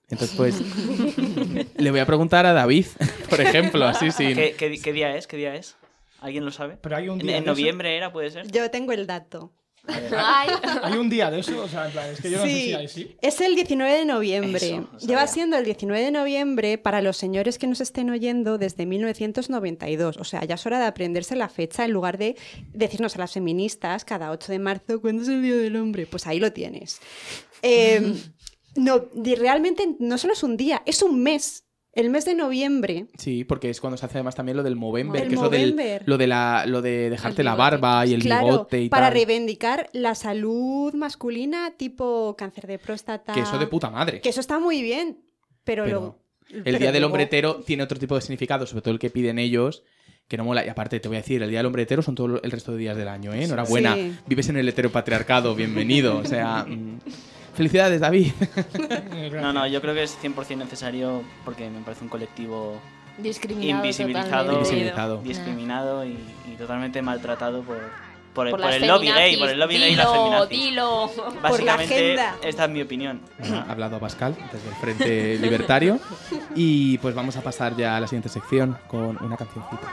[0.07, 0.61] Entonces, pues,
[1.77, 2.85] le voy a preguntar a David,
[3.29, 4.33] por ejemplo, así sin...
[4.35, 5.27] ¿Qué, qué di- qué día es?
[5.27, 5.75] ¿Qué día es?
[6.21, 6.77] ¿Alguien lo sabe?
[6.79, 8.49] Pero hay un En, día en eso- noviembre era, puede ser.
[8.49, 9.51] Yo tengo el dato.
[9.85, 10.49] Ay,
[10.83, 12.73] Hay un día de eso, o sea, en plan, es que yo no sé si
[12.73, 13.15] hay, sí.
[13.21, 14.65] Es el 19 de noviembre.
[14.65, 18.85] Eso, Lleva siendo el 19 de noviembre para los señores que nos estén oyendo desde
[18.85, 20.17] 1992.
[20.17, 22.37] O sea, ya es hora de aprenderse la fecha en lugar de
[22.73, 26.05] decirnos a las feministas cada 8 de marzo, ¿cuándo es el Día del Hombre?
[26.05, 26.99] Pues ahí lo tienes.
[27.61, 28.13] Eh,
[28.75, 31.65] no, realmente no solo es un día, es un mes.
[31.93, 33.05] El mes de noviembre.
[33.17, 35.73] Sí, porque es cuando se hace además también lo del Movember, que es lo, del,
[35.73, 36.03] Movember.
[36.07, 39.13] lo, de la, lo de dejarte la barba y el claro, bigote y para tal.
[39.13, 43.33] reivindicar la salud masculina tipo cáncer de próstata.
[43.33, 44.21] Que eso de puta madre.
[44.21, 45.19] Que eso está muy bien,
[45.63, 48.81] pero, Pero lo- El pero Día del Hombre Hetero tiene otro tipo de significado, sobre
[48.81, 49.83] todo el que piden ellos,
[50.27, 50.65] que no mola.
[50.65, 52.71] Y aparte, te voy a decir, el Día del Hombre Hetero son todo el resto
[52.71, 53.43] de días del año, ¿eh?
[53.43, 53.93] Enhorabuena.
[53.95, 54.15] Sí.
[54.25, 56.17] Vives en el heteropatriarcado, bienvenido.
[56.17, 56.99] O sea, mm,
[57.53, 58.31] felicidades, David.
[59.41, 62.79] No, no, yo creo que es 100% necesario porque me parece un colectivo
[63.17, 64.53] discriminado Invisibilizado.
[64.53, 65.21] Invisibilizado.
[65.21, 66.17] discriminado y,
[66.51, 67.77] y totalmente maltratado por,
[68.33, 70.49] por, Por por el lobby gay, por el lobby gay y las Dilo, feminazis.
[70.49, 71.11] dilo.
[71.41, 72.35] Básicamente, agenda.
[72.43, 73.21] esta es mi opinión.
[73.67, 75.99] Ha hablado Pascal desde el Frente Libertario.
[76.55, 79.87] Y pues vamos a pasar ya a la siguiente sección con una cancioncita.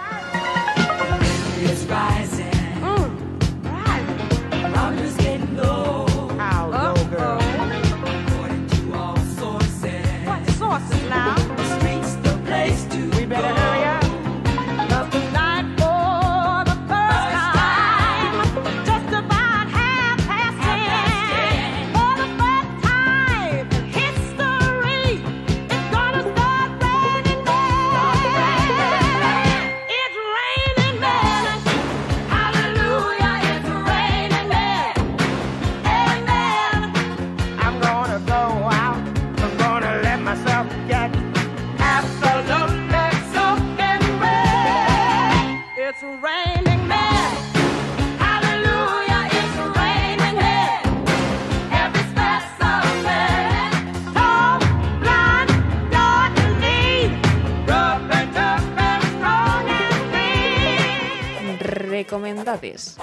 [62.50, 62.98] Recomendades.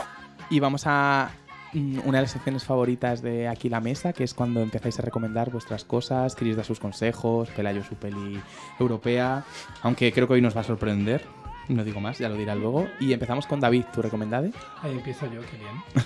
[0.49, 1.31] Y vamos a
[1.73, 5.01] mm, una de las secciones favoritas de aquí la mesa, que es cuando empezáis a
[5.01, 8.41] recomendar vuestras cosas, Chris da sus consejos, Pelayo su peli
[8.79, 9.43] europea,
[9.81, 11.25] aunque creo que hoy nos va a sorprender.
[11.67, 12.87] No digo más, ya lo dirá luego.
[12.99, 14.51] Y empezamos con David, ¿tu recomendade?
[14.81, 16.05] Ahí empiezo yo, qué bien.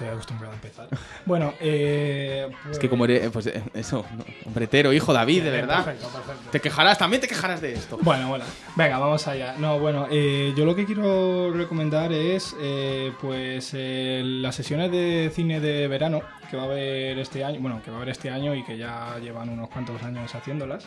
[0.00, 0.88] Estoy acostumbrado a empezar.
[1.26, 5.84] Bueno, eh, Es que como eres, pues eh, eso, no, hombretero, hijo David, de verdad.
[5.84, 6.50] Perfecto, perfecto.
[6.50, 7.98] Te quejarás, también te quejarás de esto.
[8.00, 9.56] Bueno, bueno, venga, vamos allá.
[9.58, 15.30] No, bueno, eh, yo lo que quiero recomendar es eh, pues eh, las sesiones de
[15.34, 18.30] cine de verano que va a haber este año, bueno, que va a haber este
[18.30, 20.82] año y que ya llevan unos cuantos años haciéndolas.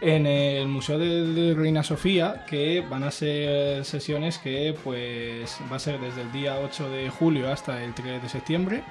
[0.00, 5.78] En el Museo de, Reina Sofía, que van a ser sesiones que pues va a
[5.78, 8.82] ser desde el día 8 de julio hasta el 3 de septiembre.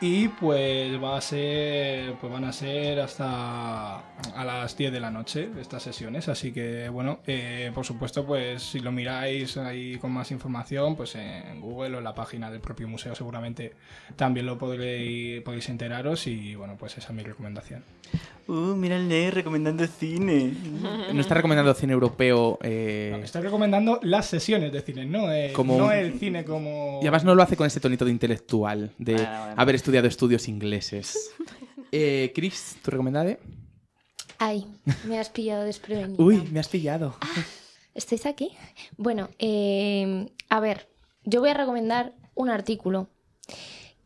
[0.00, 5.12] Y pues va a ser, pues van a ser hasta a las 10 de la
[5.12, 6.28] noche estas sesiones.
[6.28, 11.14] Así que bueno, eh, por supuesto, pues si lo miráis ahí con más información, pues
[11.14, 13.74] en Google o en la página del propio museo seguramente
[14.16, 17.84] también lo podréis, podéis enteraros y bueno, pues esa es mi recomendación.
[18.48, 20.52] Uh, mira el Ney recomendando cine.
[21.12, 22.58] No está recomendando cine europeo.
[22.62, 26.98] eh, Estoy recomendando las sesiones de cine, no el, Como- no el cine como...
[27.00, 29.54] Y además no lo hace con ese tonito de intelectual, de Bueno, bueno.
[29.56, 31.30] haber estudiado estudios ingleses.
[31.94, 33.38] Eh, Chris, ¿tu recomendade?
[34.38, 34.66] Ay,
[35.04, 36.22] me has pillado desprevenida.
[36.24, 37.14] Uy, me has pillado.
[37.94, 38.48] ¿Estáis aquí?
[38.96, 40.88] Bueno, eh, a ver,
[41.24, 43.10] yo voy a recomendar un artículo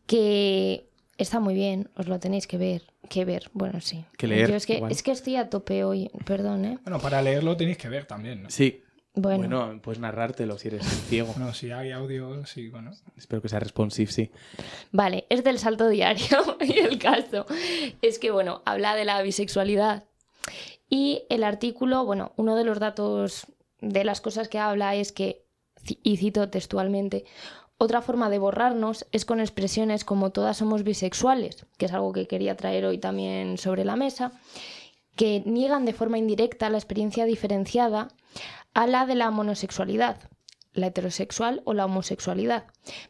[0.05, 4.05] que está muy bien, os lo tenéis que ver, que ver, bueno, sí.
[4.17, 6.79] Que leer, Yo es que, es que estoy a tope hoy, perdón, ¿eh?
[6.83, 8.49] Bueno, para leerlo tenéis que ver también, ¿no?
[8.49, 8.83] Sí.
[9.19, 11.33] Bueno, Bueno, puedes narrártelo si eres ciego.
[11.35, 12.91] Bueno, si hay audio, sí, bueno.
[13.17, 14.31] Espero que sea responsive, sí.
[14.91, 17.47] vale, es del salto diario y el caso
[18.03, 20.03] es que, bueno, habla de la bisexualidad
[20.89, 23.47] y el artículo, bueno, uno de los datos
[23.81, 25.45] de las cosas que habla es que,
[26.03, 27.25] y cito textualmente,
[27.77, 32.27] otra forma de borrarnos es con expresiones como todas somos bisexuales, que es algo que
[32.27, 34.31] quería traer hoy también sobre la mesa,
[35.15, 38.09] que niegan de forma indirecta la experiencia diferenciada
[38.73, 40.17] a la de la monosexualidad,
[40.73, 42.65] la heterosexual o la homosexualidad.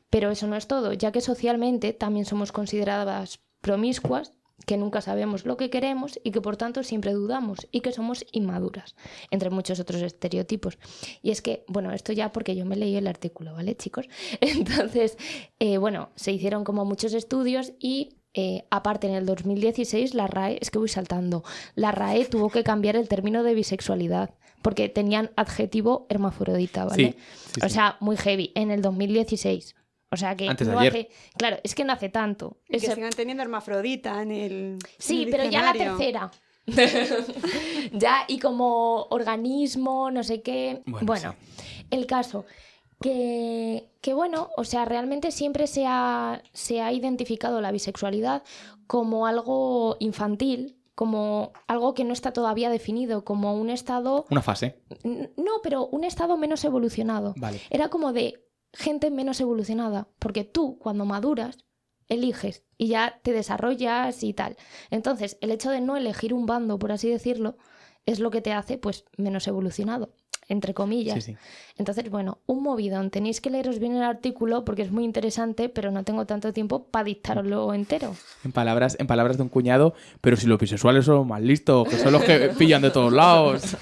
[0.09, 4.33] Pero eso no es todo, ya que socialmente también somos consideradas promiscuas,
[4.65, 8.25] que nunca sabemos lo que queremos y que por tanto siempre dudamos y que somos
[8.31, 8.95] inmaduras,
[9.31, 10.77] entre muchos otros estereotipos.
[11.21, 14.07] Y es que, bueno, esto ya porque yo me leí el artículo, ¿vale, chicos?
[14.41, 15.17] Entonces,
[15.59, 20.57] eh, bueno, se hicieron como muchos estudios y eh, aparte en el 2016 la RAE,
[20.61, 21.43] es que voy saltando,
[21.75, 27.13] la RAE tuvo que cambiar el término de bisexualidad porque tenían adjetivo hermafrodita, ¿vale?
[27.13, 27.75] Sí, sí, o sí.
[27.75, 29.76] sea, muy heavy, en el 2016.
[30.09, 30.93] O sea que Antes de no ayer.
[30.93, 32.57] hace, claro, es que no hace tanto.
[32.69, 34.51] Y que sigan teniendo hermafrodita en el.
[34.51, 36.31] en Sí, el pero ya la tercera.
[37.93, 40.81] ya, y como organismo, no sé qué.
[40.85, 41.35] Bueno, Bueno,
[41.91, 42.45] el caso.
[42.99, 48.41] Que, que bueno, o sea, realmente siempre se ha, se ha identificado la bisexualidad
[48.87, 54.25] como algo infantil, como algo que no está todavía definido, como un estado.
[54.31, 54.79] Una fase.
[55.03, 57.35] No, pero un estado menos evolucionado.
[57.37, 57.61] Vale.
[57.69, 61.65] Era como de gente menos evolucionada, porque tú cuando maduras
[62.07, 64.55] eliges y ya te desarrollas y tal.
[64.89, 67.57] Entonces, el hecho de no elegir un bando, por así decirlo,
[68.05, 70.13] es lo que te hace pues menos evolucionado,
[70.47, 71.23] entre comillas.
[71.23, 71.37] Sí, sí.
[71.77, 73.11] Entonces, bueno, un movidón.
[73.11, 76.87] Tenéis que leeros bien el artículo porque es muy interesante, pero no tengo tanto tiempo
[76.87, 78.15] para dictaroslo entero.
[78.43, 81.87] En palabras, en palabras de un cuñado, pero si los bisexuales son los más listos,
[81.89, 83.75] que son los que pillan de todos lados.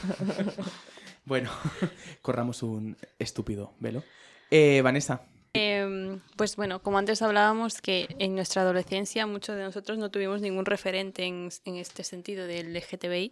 [1.25, 1.51] bueno,
[2.21, 4.03] corramos un estúpido velo.
[4.51, 5.21] Eh, Vanessa,
[5.57, 10.41] Em, pues bueno, como antes hablábamos, que en nuestra adolescencia muchos de nosotros no tuvimos
[10.41, 13.31] ningún referente en, en este sentido del LGTBI,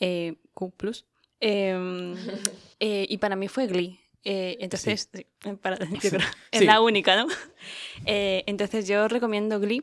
[0.00, 0.70] eh, Q+.
[1.40, 2.14] Em,
[2.80, 3.98] eh, y para mí fue Glee.
[4.22, 5.26] Eh, entonces, sí,
[5.62, 6.20] para- yo creo,
[6.52, 6.66] es Sí.
[6.66, 7.26] la única, ¿no?
[8.04, 9.82] Eh, entonces yo recomiendo Glee,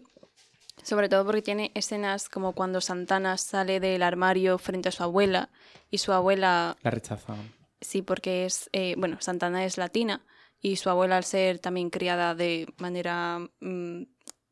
[0.84, 5.50] sobre todo porque tiene escenas como cuando Santana sale del armario frente a su abuela
[5.90, 7.36] y su abuela la rechaza.
[7.82, 10.22] Sí, porque es, eh, bueno, Santana es latina
[10.62, 14.04] y su abuela al ser también criada de manera mm,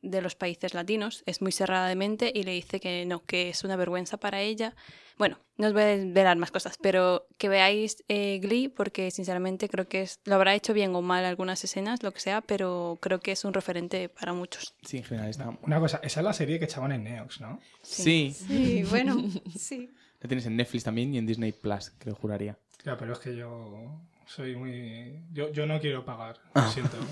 [0.06, 3.50] de los países latinos es muy cerrada de mente y le dice que no, que
[3.50, 4.76] es una vergüenza para ella.
[5.18, 9.70] Bueno, no os voy a desvelar más cosas, pero que veáis eh, Glee porque sinceramente
[9.70, 12.98] creo que es, lo habrá hecho bien o mal algunas escenas, lo que sea, pero
[13.02, 14.76] creo que es un referente para muchos.
[14.84, 15.58] Sí, en general está.
[15.62, 17.60] Una cosa, esa es la serie que echaban en Neox, ¿no?
[17.82, 18.36] Sí.
[18.36, 19.15] Sí, bueno,
[19.58, 19.89] sí.
[20.20, 22.58] La tienes en Netflix también y en Disney Plus, creo juraría.
[22.84, 25.20] Ya, pero es que yo soy muy...
[25.34, 26.64] Yo, yo no quiero pagar, Ah.
[26.66, 26.98] lo siento.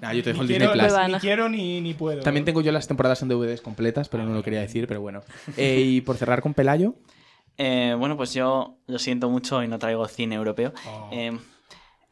[0.00, 0.92] Nah, yo te dejo Ni el quiero, Disney Plus.
[0.94, 1.18] Prueba, Ni ¿no?
[1.20, 2.22] quiero ni, ni puedo.
[2.22, 5.20] También tengo yo las temporadas en DVDs completas, pero no lo quería decir, pero bueno.
[5.58, 6.94] Eh, y por cerrar con Pelayo,
[7.58, 10.72] Eh, bueno, pues yo lo siento mucho y no traigo cine europeo.
[10.86, 11.10] Oh.
[11.12, 11.32] Eh,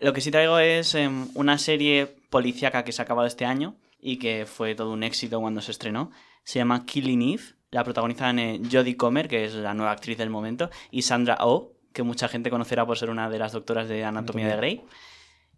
[0.00, 3.74] lo que sí traigo es em, una serie policíaca que se ha acabado este año
[3.98, 6.10] y que fue todo un éxito cuando se estrenó.
[6.44, 7.42] Se llama Killing Eve.
[7.70, 11.72] La protagonizan eh, Jodie Comer, que es la nueva actriz del momento, y Sandra Oh,
[11.98, 14.84] que mucha gente conocerá por ser una de las doctoras de Anatomía de Grey.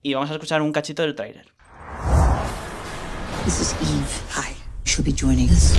[0.03, 1.53] Y vamos a escuchar un cachito del tráiler.
[3.45, 4.09] This is Eve.
[4.37, 4.57] Hi.
[4.87, 5.77] She'll be joining us.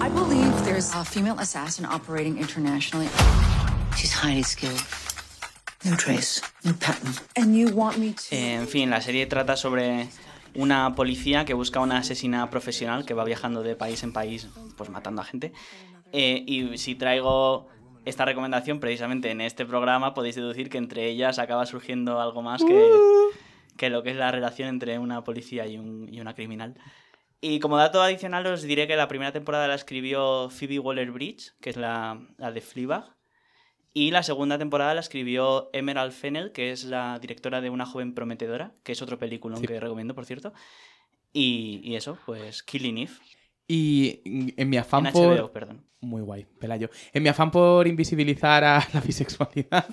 [0.00, 3.08] I believe there's a female assassin operating internationally.
[3.96, 4.80] She's highly skilled.
[5.84, 7.12] No trace, no pattern.
[7.34, 8.22] And you want me to.
[8.30, 10.08] Eh, en fin, la serie trata sobre
[10.54, 14.46] una policía que busca a una asesina profesional que va viajando de país en país,
[14.76, 15.52] pues matando a gente.
[16.12, 17.66] Eh, y si traigo
[18.04, 22.62] esta recomendación precisamente en este programa, podéis deducir que entre ellas acaba surgiendo algo más
[22.64, 22.90] que,
[23.76, 26.74] que lo que es la relación entre una policía y, un- y una criminal.
[27.40, 31.70] Y como dato adicional os diré que la primera temporada la escribió Phoebe Waller-Bridge, que
[31.70, 33.14] es la, la de Fleabag.
[33.92, 38.14] Y la segunda temporada la escribió Emerald Fennell, que es la directora de Una joven
[38.14, 39.66] prometedora, que es otro película Sí.
[39.66, 40.52] que recomiendo, por cierto.
[41.32, 43.12] Y, y eso, pues Killing Eve.
[43.66, 45.38] Y en mi afán En por...
[45.38, 45.84] HBO, perdón.
[46.04, 46.90] Muy guay, Pelayo.
[47.12, 49.86] En mi afán por invisibilizar a la bisexualidad,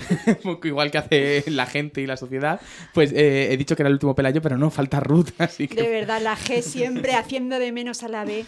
[0.64, 2.60] igual que hace la gente y la sociedad,
[2.94, 5.82] pues eh, he dicho que era el último Pelayo, pero no, falta Ruth, así que...
[5.82, 8.46] De verdad, la G siempre haciendo de menos a la B.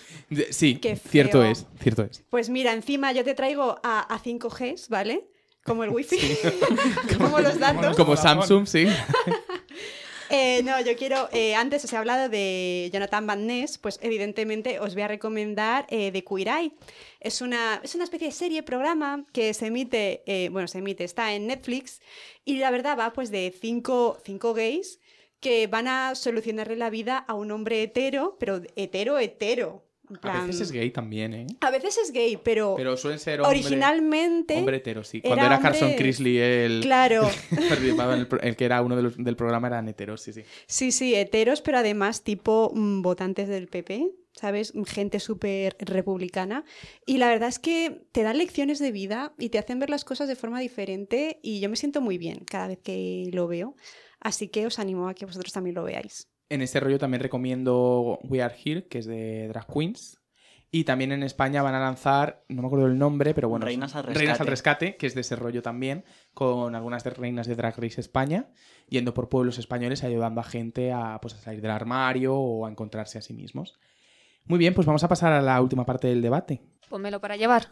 [0.50, 2.24] Sí, Qué cierto es, cierto es.
[2.30, 5.28] Pues mira, encima yo te traigo a, a 5Gs, ¿vale?
[5.64, 6.18] Como el wifi,
[7.18, 7.96] como los datos.
[7.96, 8.86] Como Samsung, sí.
[10.34, 14.80] Eh, no, yo quiero, eh, antes os he hablado de Jonathan Van Ness, pues evidentemente
[14.80, 16.72] os voy a recomendar eh, The Queer Eye.
[17.20, 21.04] Es una, es una especie de serie, programa que se emite, eh, bueno, se emite,
[21.04, 22.00] está en Netflix
[22.46, 25.00] y la verdad va pues de cinco, cinco gays
[25.38, 29.84] que van a solucionarle la vida a un hombre hetero, pero hetero, hetero.
[30.22, 31.46] A veces es gay también, ¿eh?
[31.60, 34.56] A veces es gay, pero, Pero suelen ser hombre, originalmente...
[34.58, 35.20] hombre hetero, sí.
[35.20, 37.28] Cuando era Carson hombre- Crisley el, Claro.
[37.68, 40.42] participaba en el, el que era uno de los, del programa eran heteros, sí, sí.
[40.66, 44.72] Sí, sí, heteros, pero además tipo mm, votantes del PP, ¿sabes?
[44.86, 46.64] Gente súper republicana.
[47.06, 50.04] Y la verdad es que te dan lecciones de vida y te hacen ver las
[50.04, 53.76] cosas de forma diferente y yo me siento muy bien cada vez que lo veo.
[54.20, 56.28] Así que os animo a que vosotros también lo veáis.
[56.52, 60.20] En este rollo también recomiendo We Are Here, que es de Drag Queens.
[60.70, 63.64] Y también en España van a lanzar, no me acuerdo el nombre, pero bueno.
[63.64, 64.84] Reinas al Reinas al Rescate.
[64.84, 68.50] Rescate, que es de ese rollo también, con algunas de reinas de Drag Race España,
[68.86, 72.70] yendo por pueblos españoles ayudando a gente a, pues, a salir del armario o a
[72.70, 73.78] encontrarse a sí mismos.
[74.44, 76.60] Muy bien, pues vamos a pasar a la última parte del debate.
[76.90, 77.68] Pónmelo para llevar.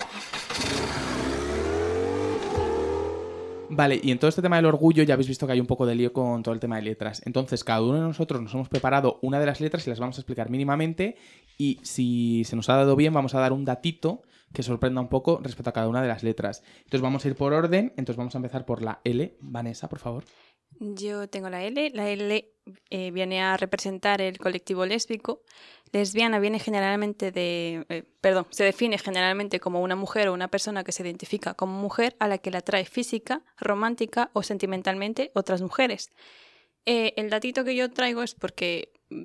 [3.72, 5.86] Vale, y en todo este tema del orgullo ya habéis visto que hay un poco
[5.86, 7.22] de lío con todo el tema de letras.
[7.24, 10.18] Entonces, cada uno de nosotros nos hemos preparado una de las letras y las vamos
[10.18, 11.16] a explicar mínimamente.
[11.56, 15.08] Y si se nos ha dado bien, vamos a dar un datito que sorprenda un
[15.08, 16.64] poco respecto a cada una de las letras.
[16.78, 17.92] Entonces, vamos a ir por orden.
[17.96, 19.36] Entonces, vamos a empezar por la L.
[19.40, 20.24] Vanessa, por favor.
[20.80, 21.90] Yo tengo la L.
[21.94, 22.52] La L
[22.90, 25.42] eh, viene a representar el colectivo lésbico.
[25.92, 27.84] Lesbiana viene generalmente de.
[27.88, 31.80] eh, perdón, se define generalmente como una mujer o una persona que se identifica como
[31.80, 36.10] mujer a la que le atrae física, romántica o sentimentalmente otras mujeres.
[36.86, 39.22] Eh, el datito que yo traigo es porque mm,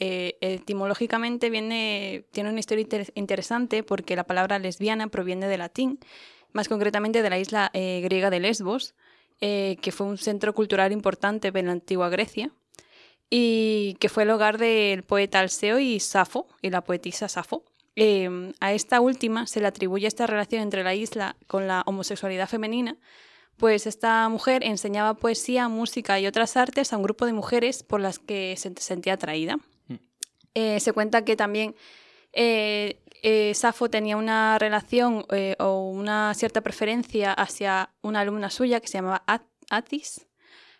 [0.00, 6.00] eh, etimológicamente tiene una historia inter- interesante porque la palabra lesbiana proviene del latín,
[6.52, 8.94] más concretamente de la isla griega de Lesbos,
[9.38, 12.50] que fue un centro cultural importante en la antigua Grecia
[13.30, 17.64] y que fue el hogar del poeta Alceo y Safo, y la poetisa Safo.
[17.96, 22.48] Eh, a esta última se le atribuye esta relación entre la isla con la homosexualidad
[22.48, 22.96] femenina,
[23.56, 28.00] pues esta mujer enseñaba poesía, música y otras artes a un grupo de mujeres por
[28.00, 29.58] las que se sentía atraída.
[30.54, 31.74] Eh, se cuenta que también
[32.32, 38.80] eh, eh, Safo tenía una relación eh, o una cierta preferencia hacia una alumna suya
[38.80, 40.26] que se llamaba At- Atis,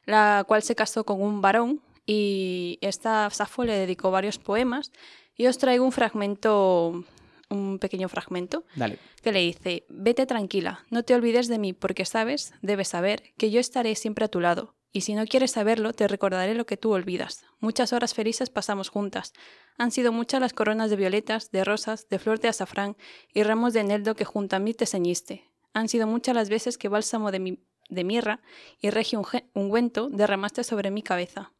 [0.04, 1.80] la cual se casó con un varón
[2.12, 4.90] y esta Safo le dedicó varios poemas
[5.36, 7.04] y os traigo un fragmento,
[7.50, 8.98] un pequeño fragmento Dale.
[9.22, 13.50] que le dice, vete tranquila, no te olvides de mí, porque sabes, debes saber, que
[13.50, 14.74] yo estaré siempre a tu lado.
[14.90, 17.44] Y si no quieres saberlo, te recordaré lo que tú olvidas.
[17.60, 19.34] Muchas horas felices pasamos juntas.
[19.76, 22.96] Han sido muchas las coronas de violetas, de rosas, de flor de azafrán
[23.34, 25.44] y ramos de eneldo que junto a mí te ceñiste.
[25.74, 28.40] Han sido muchas las veces que bálsamo de, mi- de mirra
[28.80, 31.52] y regio ungüento derramaste sobre mi cabeza.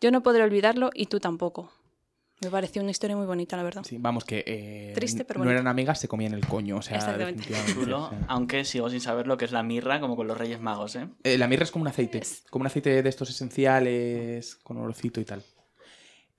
[0.00, 1.72] Yo no podré olvidarlo y tú tampoco.
[2.40, 3.82] Me pareció una historia muy bonita, la verdad.
[3.84, 6.76] Sí, vamos, que eh, Triste, pero no eran amigas, se comían el coño.
[6.76, 7.40] O sea, Exactamente.
[7.40, 8.24] definitivamente, Chulo, o sea.
[8.28, 11.08] aunque sigo sin saber lo que es la mirra, como con los Reyes Magos, ¿eh?
[11.24, 15.20] Eh, la mirra es como un aceite, como un aceite de estos esenciales, con olorcito
[15.20, 15.42] y tal.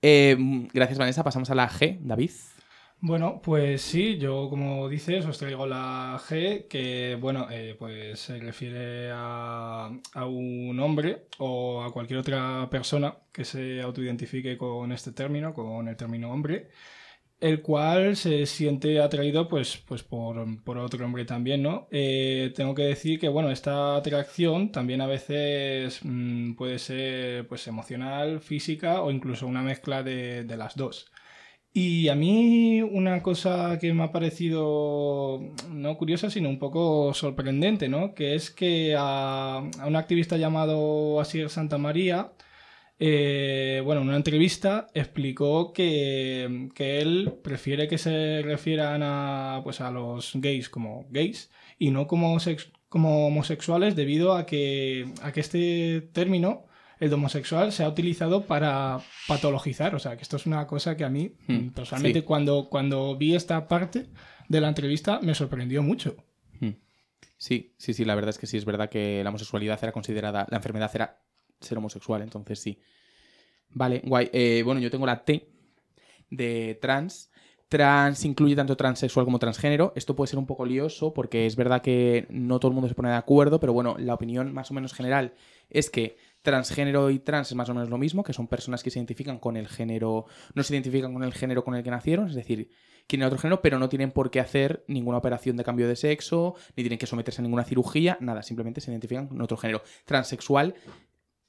[0.00, 1.22] Eh, mm, gracias, Vanessa.
[1.22, 2.30] Pasamos a la G, David.
[3.02, 8.38] Bueno, pues sí, yo como dices os traigo la G que, bueno, eh, pues se
[8.38, 15.12] refiere a, a un hombre o a cualquier otra persona que se autoidentifique con este
[15.12, 16.68] término, con el término hombre,
[17.40, 21.88] el cual se siente atraído pues, pues por, por otro hombre también, ¿no?
[21.92, 27.66] Eh, tengo que decir que, bueno, esta atracción también a veces mm, puede ser pues
[27.68, 31.10] emocional, física o incluso una mezcla de, de las dos.
[31.72, 37.88] Y a mí una cosa que me ha parecido no curiosa, sino un poco sorprendente,
[37.88, 38.12] ¿no?
[38.14, 42.32] Que es que a, a un activista llamado Asier Santa María,
[42.98, 49.80] eh, bueno, en una entrevista explicó que, que él prefiere que se refieran a, pues,
[49.80, 55.30] a los gays como gays y no como, sex- como homosexuales debido a que, a
[55.32, 56.64] que este término
[57.00, 59.94] el homosexual se ha utilizado para patologizar.
[59.94, 62.24] O sea, que esto es una cosa que a mí, Hmm, personalmente, sí.
[62.24, 64.06] cuando, cuando vi esta parte
[64.48, 66.16] de la entrevista, me sorprendió mucho.
[66.60, 66.70] Mm.
[67.38, 70.46] Sí, sí, sí, la verdad es que sí, es verdad que la homosexualidad era considerada,
[70.50, 71.20] la enfermedad era
[71.60, 72.78] ser homosexual, entonces sí.
[73.70, 74.28] Vale, guay.
[74.32, 75.48] Eh, bueno, yo tengo la T
[76.28, 77.30] de trans,
[77.68, 79.92] trans incluye tanto transexual como transgénero.
[79.94, 82.94] Esto puede ser un poco lioso porque es verdad que no todo el mundo se
[82.94, 85.34] pone de acuerdo, pero bueno, la opinión más o menos general
[85.70, 88.90] es que transgénero y trans es más o menos lo mismo, que son personas que
[88.90, 92.28] se identifican con el género, no se identifican con el género con el que nacieron,
[92.28, 92.70] es decir,
[93.06, 96.54] tienen otro género, pero no tienen por qué hacer ninguna operación de cambio de sexo,
[96.76, 99.82] ni tienen que someterse a ninguna cirugía, nada, simplemente se identifican con otro género.
[100.04, 100.74] Transexual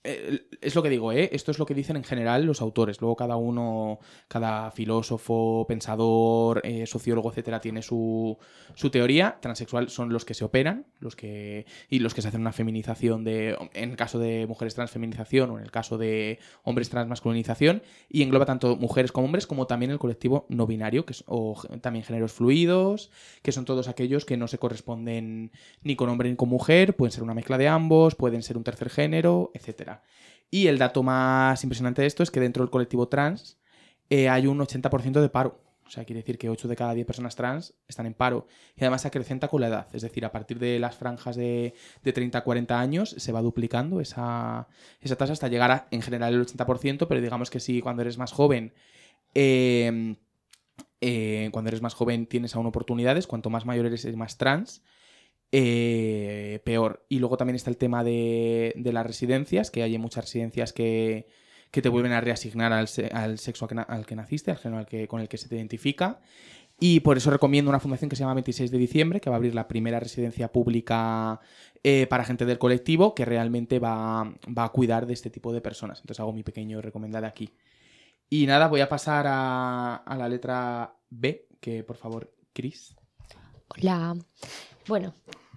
[0.03, 1.29] eh, es lo que digo, ¿eh?
[1.31, 3.01] Esto es lo que dicen en general los autores.
[3.01, 8.37] Luego cada uno, cada filósofo, pensador, eh, sociólogo, etcétera, tiene su,
[8.73, 9.37] su teoría.
[9.41, 11.65] Transexual son los que se operan, los que.
[11.89, 13.57] y los que se hacen una feminización de.
[13.73, 17.83] En el caso de mujeres trans, feminización, o en el caso de hombres trans, masculinización.
[18.09, 21.61] Y engloba tanto mujeres como hombres, como también el colectivo no binario, que es, o
[21.81, 23.11] también géneros fluidos,
[23.43, 25.51] que son todos aquellos que no se corresponden
[25.83, 28.63] ni con hombre ni con mujer, pueden ser una mezcla de ambos, pueden ser un
[28.63, 29.90] tercer género, etcétera.
[30.49, 33.57] Y el dato más impresionante de esto es que dentro del colectivo trans
[34.09, 35.59] eh, hay un 80% de paro.
[35.85, 38.47] O sea, quiere decir que 8 de cada 10 personas trans están en paro.
[38.77, 39.87] Y además se acrecenta con la edad.
[39.93, 43.41] Es decir, a partir de las franjas de, de 30 a 40 años se va
[43.41, 44.67] duplicando esa,
[45.01, 47.07] esa tasa hasta llegar a, en general, el 80%.
[47.07, 48.73] Pero digamos que si cuando eres más joven...
[49.33, 50.15] eh,
[51.03, 54.83] eh, cuando eres más joven tienes aún oportunidades, cuanto más mayor eres más trans,
[55.51, 57.05] eh, peor.
[57.09, 61.27] Y luego también está el tema de, de las residencias, que hay muchas residencias que,
[61.71, 65.21] que te vuelven a reasignar al, al sexo al que, naciste, al género que, con
[65.21, 66.19] el que se te identifica.
[66.79, 69.37] Y por eso recomiendo una fundación que se llama 26 de diciembre, que va a
[69.37, 71.39] abrir la primera residencia pública
[71.83, 75.61] eh, para gente del colectivo, que realmente va, va a cuidar de este tipo de
[75.61, 75.99] personas.
[75.99, 77.49] Entonces hago mi pequeño recomendado aquí.
[78.29, 82.95] Y nada, voy a pasar a, a la letra B, que por favor, Chris.
[83.67, 84.15] Hola.
[84.87, 85.13] Bueno,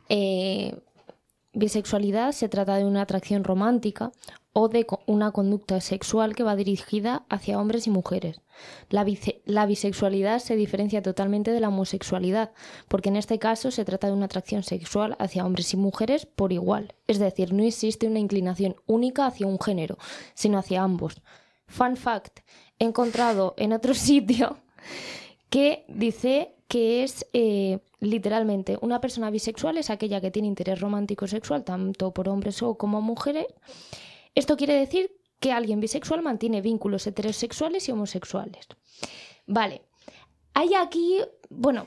[0.09, 0.79] eh,
[1.53, 4.13] bisexualidad se trata de una atracción romántica
[4.53, 8.41] o de una conducta sexual que va dirigida hacia hombres y mujeres.
[8.89, 9.05] La,
[9.47, 12.53] la bisexualidad se diferencia totalmente de la homosexualidad,
[12.87, 16.53] porque en este caso se trata de una atracción sexual hacia hombres y mujeres por
[16.53, 16.95] igual.
[17.09, 19.99] Es decir, no existe una inclinación única hacia un género,
[20.35, 21.21] sino hacia ambos.
[21.67, 22.41] Fun fact,
[22.79, 24.59] he encontrado en otro sitio
[25.51, 31.29] que dice que es eh, literalmente una persona bisexual es aquella que tiene interés romántico
[31.29, 33.47] sexual tanto por hombres como mujeres.
[34.35, 38.67] Esto quiere decir que alguien bisexual mantiene vínculos heterosexuales y homosexuales.
[39.47, 39.83] Vale,
[40.53, 41.87] hay aquí, bueno,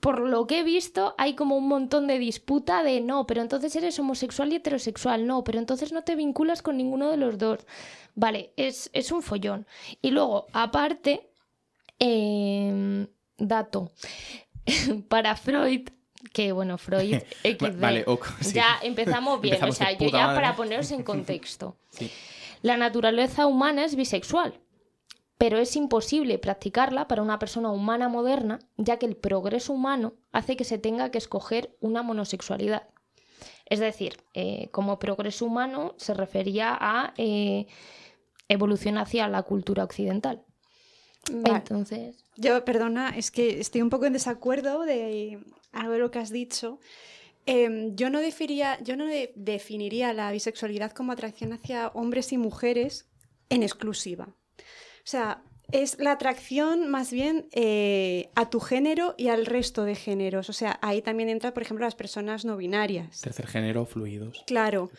[0.00, 3.76] por lo que he visto, hay como un montón de disputa de no, pero entonces
[3.76, 7.66] eres homosexual y heterosexual, no, pero entonces no te vinculas con ninguno de los dos.
[8.14, 9.66] Vale, es, es un follón.
[10.00, 11.28] Y luego, aparte,
[11.98, 13.08] em,
[13.38, 13.92] dato,
[15.08, 15.88] para Freud,
[16.32, 18.54] que bueno, Freud XD, Vale, ok, sí.
[18.54, 20.34] ya empezamos bien, Empezamos o sea, yo ya madre.
[20.36, 21.76] para poneros en contexto.
[21.90, 22.10] Sí.
[22.62, 24.60] La naturaleza humana es bisexual,
[25.36, 30.56] pero es imposible practicarla para una persona humana moderna, ya que el progreso humano hace
[30.56, 32.88] que se tenga que escoger una monosexualidad.
[33.66, 37.66] Es decir, eh, como progreso humano se refería a eh,
[38.48, 40.44] evolución hacia la cultura occidental.
[41.30, 41.56] Vale.
[41.58, 45.38] Entonces, Yo, perdona, es que estoy un poco en desacuerdo de
[45.72, 46.80] algo de lo que has dicho.
[47.46, 52.38] Em, yo no, definiría, yo no de- definiría la bisexualidad como atracción hacia hombres y
[52.38, 53.08] mujeres
[53.50, 54.28] en exclusiva.
[54.58, 55.42] O sea,
[55.72, 60.50] es la atracción más bien eh, a tu género y al resto de géneros.
[60.50, 63.20] O sea, ahí también entra, por ejemplo, las personas no binarias.
[63.20, 64.42] Tercer género, fluidos.
[64.46, 64.90] Claro.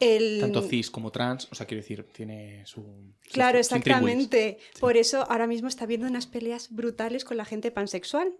[0.00, 0.38] El...
[0.40, 3.14] Tanto cis como trans, o sea, quiero decir, tiene su.
[3.32, 4.58] Claro, su exactamente.
[4.78, 8.32] Por eso ahora mismo está habiendo unas peleas brutales con la gente pansexual.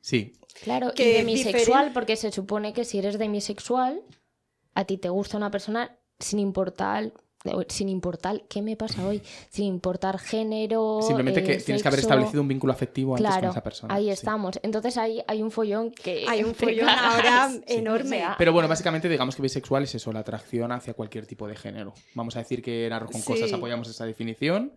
[0.00, 4.02] Sí, claro, y Que demisexual, diferen- porque se supone que si eres demisexual,
[4.74, 7.12] a ti te gusta una persona sin importar,
[7.68, 9.22] sin importar, ¿qué me pasa hoy?
[9.50, 11.00] Sin importar género.
[11.02, 13.94] simplemente que eh, tienes que haber establecido un vínculo afectivo antes Claro, con esa persona.
[13.94, 14.10] ahí sí.
[14.10, 14.58] estamos.
[14.62, 16.24] Entonces hay, hay un follón que.
[16.28, 17.74] Hay un follón ahora Sí.
[17.74, 18.22] enorme.
[18.38, 21.94] Pero bueno, básicamente digamos que bisexual es eso, la atracción hacia cualquier tipo de género.
[22.14, 23.26] Vamos a decir que en Arroz con Sí.
[23.26, 24.72] Cosas apoyamos esa definición,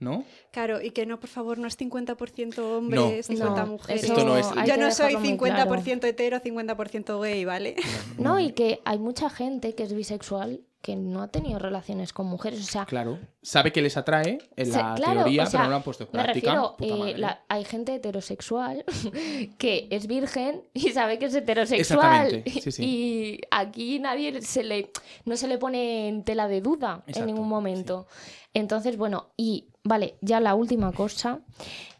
[0.00, 0.24] ¿no?
[0.50, 3.36] Claro, y que no, por favor, no es 50% hombres, No.
[3.36, 4.02] 50 No, mujeres.
[4.04, 6.06] Esto no es- hay Yo no soy dejarlo muy 50% claro.
[6.08, 7.76] hetero, 50% gay, ¿vale?
[8.18, 12.26] No, y que hay mucha gente que es bisexual que no ha tenido relaciones con
[12.26, 12.60] mujeres.
[12.60, 13.18] O sea, Claro.
[13.42, 15.82] Sabe que les atrae en Se- la claro, teoría, o sea, pero no lo han
[15.82, 16.74] puesto en Me práctica.
[16.78, 18.84] refiero, eh, la- hay gente heterosexual
[19.58, 22.26] que es virgen y sabe que es heterosexual.
[22.26, 22.84] Exactamente, sí, sí.
[22.86, 24.90] Y aquí nadie se le,
[25.24, 28.06] no se le pone en tela de duda en ningún momento.
[28.52, 31.40] Entonces, bueno, y vale, ya la última cosa.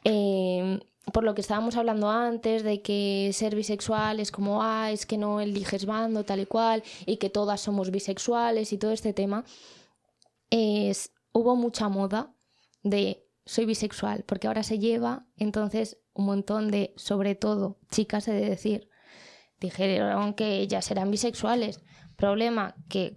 [0.05, 0.79] eh,
[1.13, 5.19] por lo que estábamos hablando antes de que ser bisexual es como, ah, es que
[5.19, 9.45] no eliges bando, tal y cual, y que todas somos bisexuales y todo este tema,
[10.51, 12.35] es, hubo mucha moda
[12.83, 18.33] de soy bisexual, porque ahora se lleva, entonces un montón de, sobre todo, chicas, he
[18.33, 18.89] de decir,
[19.61, 21.81] dijeron que ellas eran bisexuales.
[22.17, 23.17] Problema que,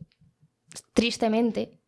[0.93, 1.79] tristemente,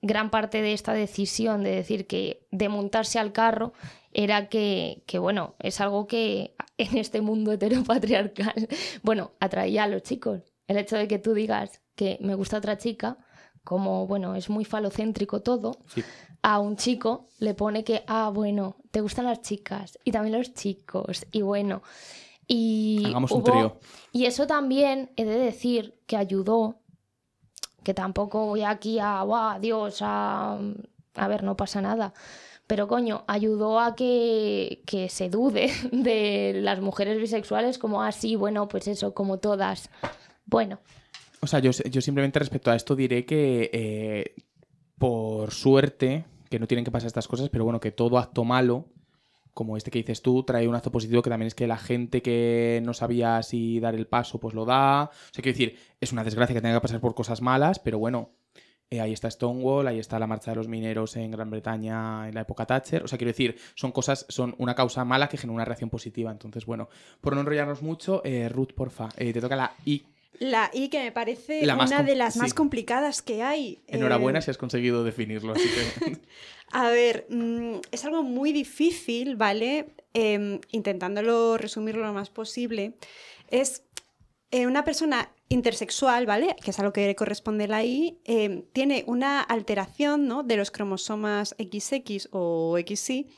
[0.00, 3.72] gran parte de esta decisión de decir que de montarse al carro
[4.12, 8.68] era que, que, bueno, es algo que en este mundo heteropatriarcal,
[9.02, 10.40] bueno, atraía a los chicos.
[10.68, 13.18] El hecho de que tú digas que me gusta otra chica,
[13.64, 16.02] como, bueno, es muy falocéntrico todo, Sí.
[16.42, 20.52] a un chico le pone que, ah, bueno, te gustan las chicas y también los
[20.54, 21.82] chicos, y bueno.
[22.48, 23.78] Y Hagamos un trío.
[24.10, 26.80] Y eso también he de decir que ayudó,
[27.84, 29.98] que tampoco voy aquí a, ¡guau, Dios!
[30.00, 30.58] A,
[31.14, 32.12] a ver, no pasa nada.
[32.72, 38.66] Pero coño, ayudó a que, que se dude de las mujeres bisexuales como así, bueno,
[38.66, 39.90] pues eso, como todas.
[40.46, 40.78] Bueno,
[41.42, 44.36] O sea, yo, yo simplemente respecto a esto diré que eh,
[44.96, 48.86] por suerte, que no tienen que pasar estas cosas, pero bueno, que todo acto malo,
[49.52, 52.22] como este que dices tú, trae un acto positivo que también es que la gente
[52.22, 55.10] que no sabía si dar el paso, pues lo da.
[55.12, 57.98] O sea, quiero decir, es una desgracia que tenga que pasar por cosas malas, pero
[57.98, 58.30] bueno,
[58.92, 62.34] eh, ahí está Stonewall, ahí está la marcha de los mineros en Gran Bretaña en
[62.34, 63.02] la época Thatcher.
[63.02, 66.30] O sea, quiero decir, son cosas, son una causa mala que genera una reacción positiva.
[66.30, 66.90] Entonces, bueno,
[67.22, 70.04] por no enrollarnos mucho, eh, Ruth, porfa, eh, te toca la I.
[70.40, 72.40] La I que me parece La una de las sí.
[72.40, 73.82] más complicadas que hay.
[73.86, 75.54] Enhorabuena si has conseguido definirlo.
[75.54, 76.18] Así que...
[76.72, 79.94] A ver, mm, es algo muy difícil, ¿vale?
[80.12, 82.92] Em, intentándolo resumirlo lo más posible.
[83.48, 83.84] Es
[84.52, 86.56] una persona intersexual, ¿vale?
[86.62, 90.42] Que es a lo que corresponde la I, em, tiene una alteración ¿no?
[90.42, 93.28] de los cromosomas XX o XY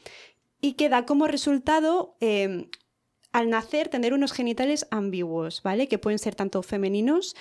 [0.60, 2.68] y que da como resultado, em,
[3.32, 5.88] al nacer, tener unos genitales ambiguos, ¿vale?
[5.88, 7.34] Que pueden ser tanto femeninos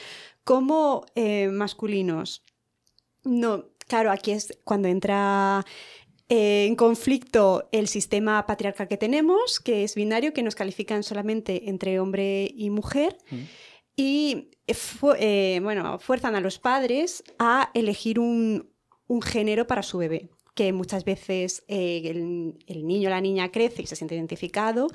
[0.44, 2.44] como eh, masculinos.
[3.24, 5.64] No, claro, aquí es cuando entra
[6.30, 11.70] eh, en conflicto el sistema patriarcal que tenemos, que es binario, que nos califican solamente
[11.70, 13.18] entre hombre y mujer,
[13.96, 14.52] y
[15.20, 18.72] eh, bueno, fuerzan a los padres a elegir un,
[19.08, 23.52] un género para su bebé, que muchas veces eh, el, el niño o la niña
[23.52, 24.88] crece y se siente identificado.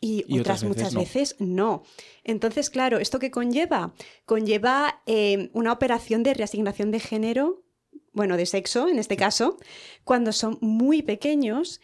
[0.00, 1.00] Y, Y otras, otras veces muchas no.
[1.00, 1.82] veces no.
[2.22, 3.94] Entonces, claro, ¿esto qué conlleva?
[4.26, 7.64] Conlleva eh, una operación de reasignación de género,
[8.12, 9.56] bueno, de sexo en este caso,
[10.04, 11.80] cuando son muy pequeños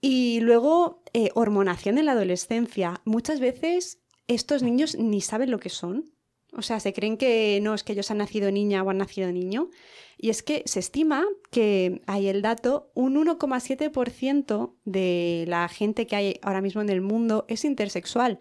[0.00, 1.02] y luego
[1.34, 3.00] hormonación en la adolescencia.
[3.04, 3.98] Muchas veces
[4.28, 6.12] estos niños ni saben lo que son.
[6.52, 9.30] O sea, se creen que no es que ellos han nacido niña o han nacido
[9.32, 9.68] niño.
[10.16, 16.16] Y es que se estima que hay el dato, un 1,7% de la gente que
[16.16, 18.38] hay ahora mismo en el mundo es intersexual.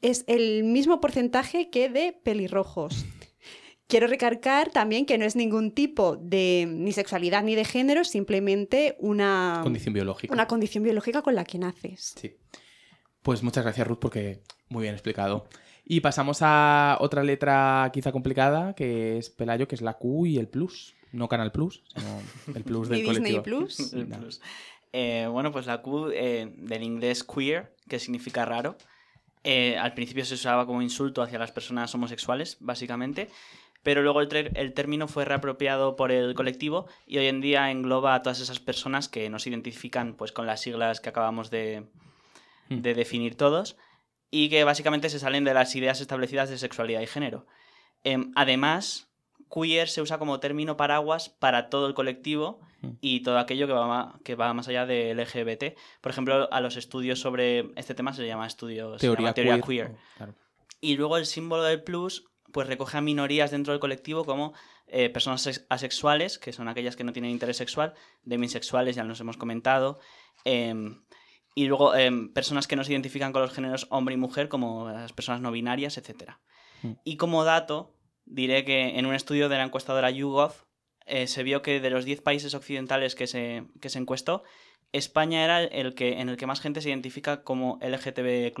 [0.00, 3.04] Es el mismo porcentaje que de pelirrojos.
[3.86, 8.96] Quiero recalcar también que no es ningún tipo de ni sexualidad ni de género, simplemente
[9.00, 10.32] una Condición biológica.
[10.32, 12.14] una condición biológica con la que naces.
[12.16, 12.36] Sí.
[13.22, 15.46] Pues muchas gracias, Ruth, porque muy bien explicado.
[15.84, 20.38] Y pasamos a otra letra quizá complicada, que es Pelayo, que es la Q y
[20.38, 20.94] el Plus.
[21.12, 23.42] No Canal Plus, sino el Plus del Ni Disney colectivo.
[23.66, 23.92] Plus.
[23.92, 24.40] El plus.
[24.92, 28.76] Eh, bueno, pues la Q eh, del inglés queer, que significa raro.
[29.42, 33.28] Eh, al principio se usaba como insulto hacia las personas homosexuales, básicamente.
[33.82, 38.14] Pero luego el, el término fue reapropiado por el colectivo y hoy en día engloba
[38.14, 41.86] a todas esas personas que nos identifican pues, con las siglas que acabamos de,
[42.70, 42.82] Hmm.
[42.82, 43.76] de definir todos
[44.30, 47.46] y que básicamente se salen de las ideas establecidas de sexualidad y género.
[48.04, 49.08] Em, además,
[49.52, 52.92] queer se usa como término paraguas para todo el colectivo Mm.
[53.02, 55.76] y todo aquello que va, que va más allá del LGBT.
[56.00, 59.60] Por ejemplo, a los estudios sobre este tema se le llama estudios Teoría, llama teoría
[59.60, 59.86] queer.
[59.88, 59.96] queer.
[60.16, 60.34] Claro.
[60.80, 64.54] Y luego el símbolo del plus pues recoge a minorías dentro del colectivo como
[64.86, 67.92] eh, personas sex- asexuales, que son aquellas que no tienen interés sexual,
[68.24, 69.98] demisexuales, ya nos hemos comentado,
[70.44, 71.02] em,
[71.54, 74.88] y luego em, personas que no se identifican con los géneros hombre y mujer, como
[74.90, 76.32] las personas no binarias, etc.
[76.82, 76.92] Mm.
[77.04, 80.52] Y como dato, diré que en un estudio de la encuestadora YouGov
[81.06, 84.44] eh, se vio que de los 10 países occidentales que se, que se encuestó,
[84.92, 88.58] España era el que, en el que más gente se identifica como LGTBQ+,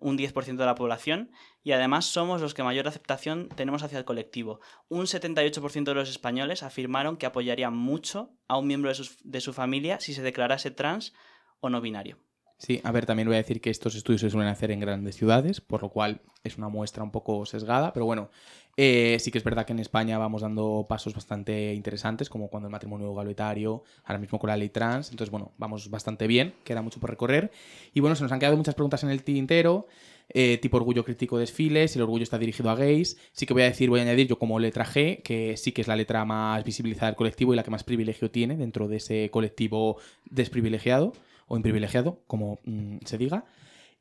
[0.00, 1.30] un 10% de la población,
[1.64, 4.60] y además somos los que mayor aceptación tenemos hacia el colectivo.
[4.88, 9.40] Un 78% de los españoles afirmaron que apoyarían mucho a un miembro de, sus- de
[9.40, 11.14] su familia si se declarase trans
[11.60, 12.18] o no binario.
[12.58, 15.14] Sí, a ver, también voy a decir que estos estudios se suelen hacer en grandes
[15.14, 18.30] ciudades, por lo cual es una muestra un poco sesgada, pero bueno,
[18.76, 22.66] eh, sí que es verdad que en España vamos dando pasos bastante interesantes, como cuando
[22.66, 26.82] el matrimonio igualitario, ahora mismo con la ley trans, entonces bueno, vamos bastante bien, queda
[26.82, 27.52] mucho por recorrer.
[27.94, 29.86] Y bueno, se nos han quedado muchas preguntas en el tintero,
[30.28, 33.18] eh, tipo orgullo crítico desfiles, el orgullo está dirigido a gays.
[33.30, 35.82] Sí que voy a decir, voy a añadir yo como letra G, que sí que
[35.82, 38.96] es la letra más visibilizada del colectivo y la que más privilegio tiene dentro de
[38.96, 39.98] ese colectivo
[40.28, 41.12] desprivilegiado
[41.48, 43.44] o imprivilegiado, como mm, se diga.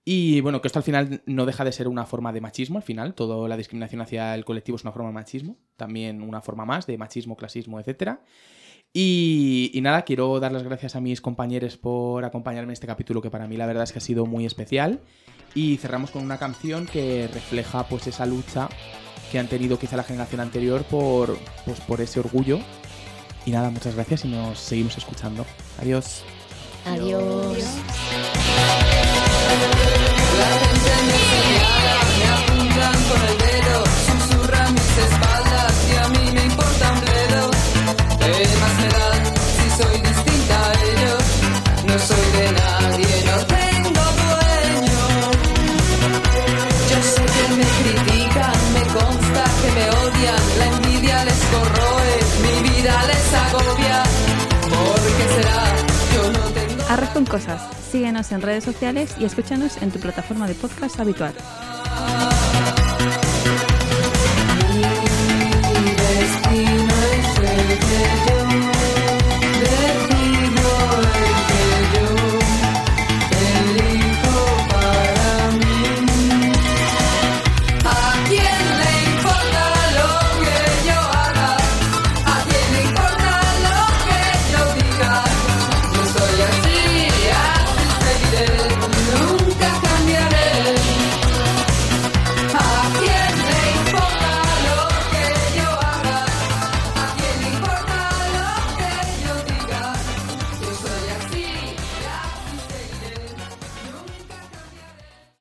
[0.06, 2.84] Y bueno, que esto al final no deja de ser una forma de machismo, al
[2.84, 6.66] final, toda la discriminación hacia el colectivo es una forma de machismo, también una forma
[6.66, 8.22] más de machismo, clasismo, etcétera.
[8.94, 13.22] Y, y nada, quiero dar las gracias a mis compañeros por acompañarme en este capítulo
[13.22, 15.02] que para mí la verdad es que ha sido muy especial.
[15.54, 18.70] Y cerramos con una canción que refleja pues esa lucha
[19.32, 22.60] que han tenido quizá la generación anterior por, pues, por ese orgullo.
[23.46, 25.46] Y nada, muchas gracias y nos seguimos escuchando.
[25.80, 26.24] Adiós.
[26.94, 27.78] Adiós.
[56.98, 57.62] Arroz Cosas.
[57.92, 61.34] Síguenos en redes sociales y escúchanos en tu plataforma de podcast habitual.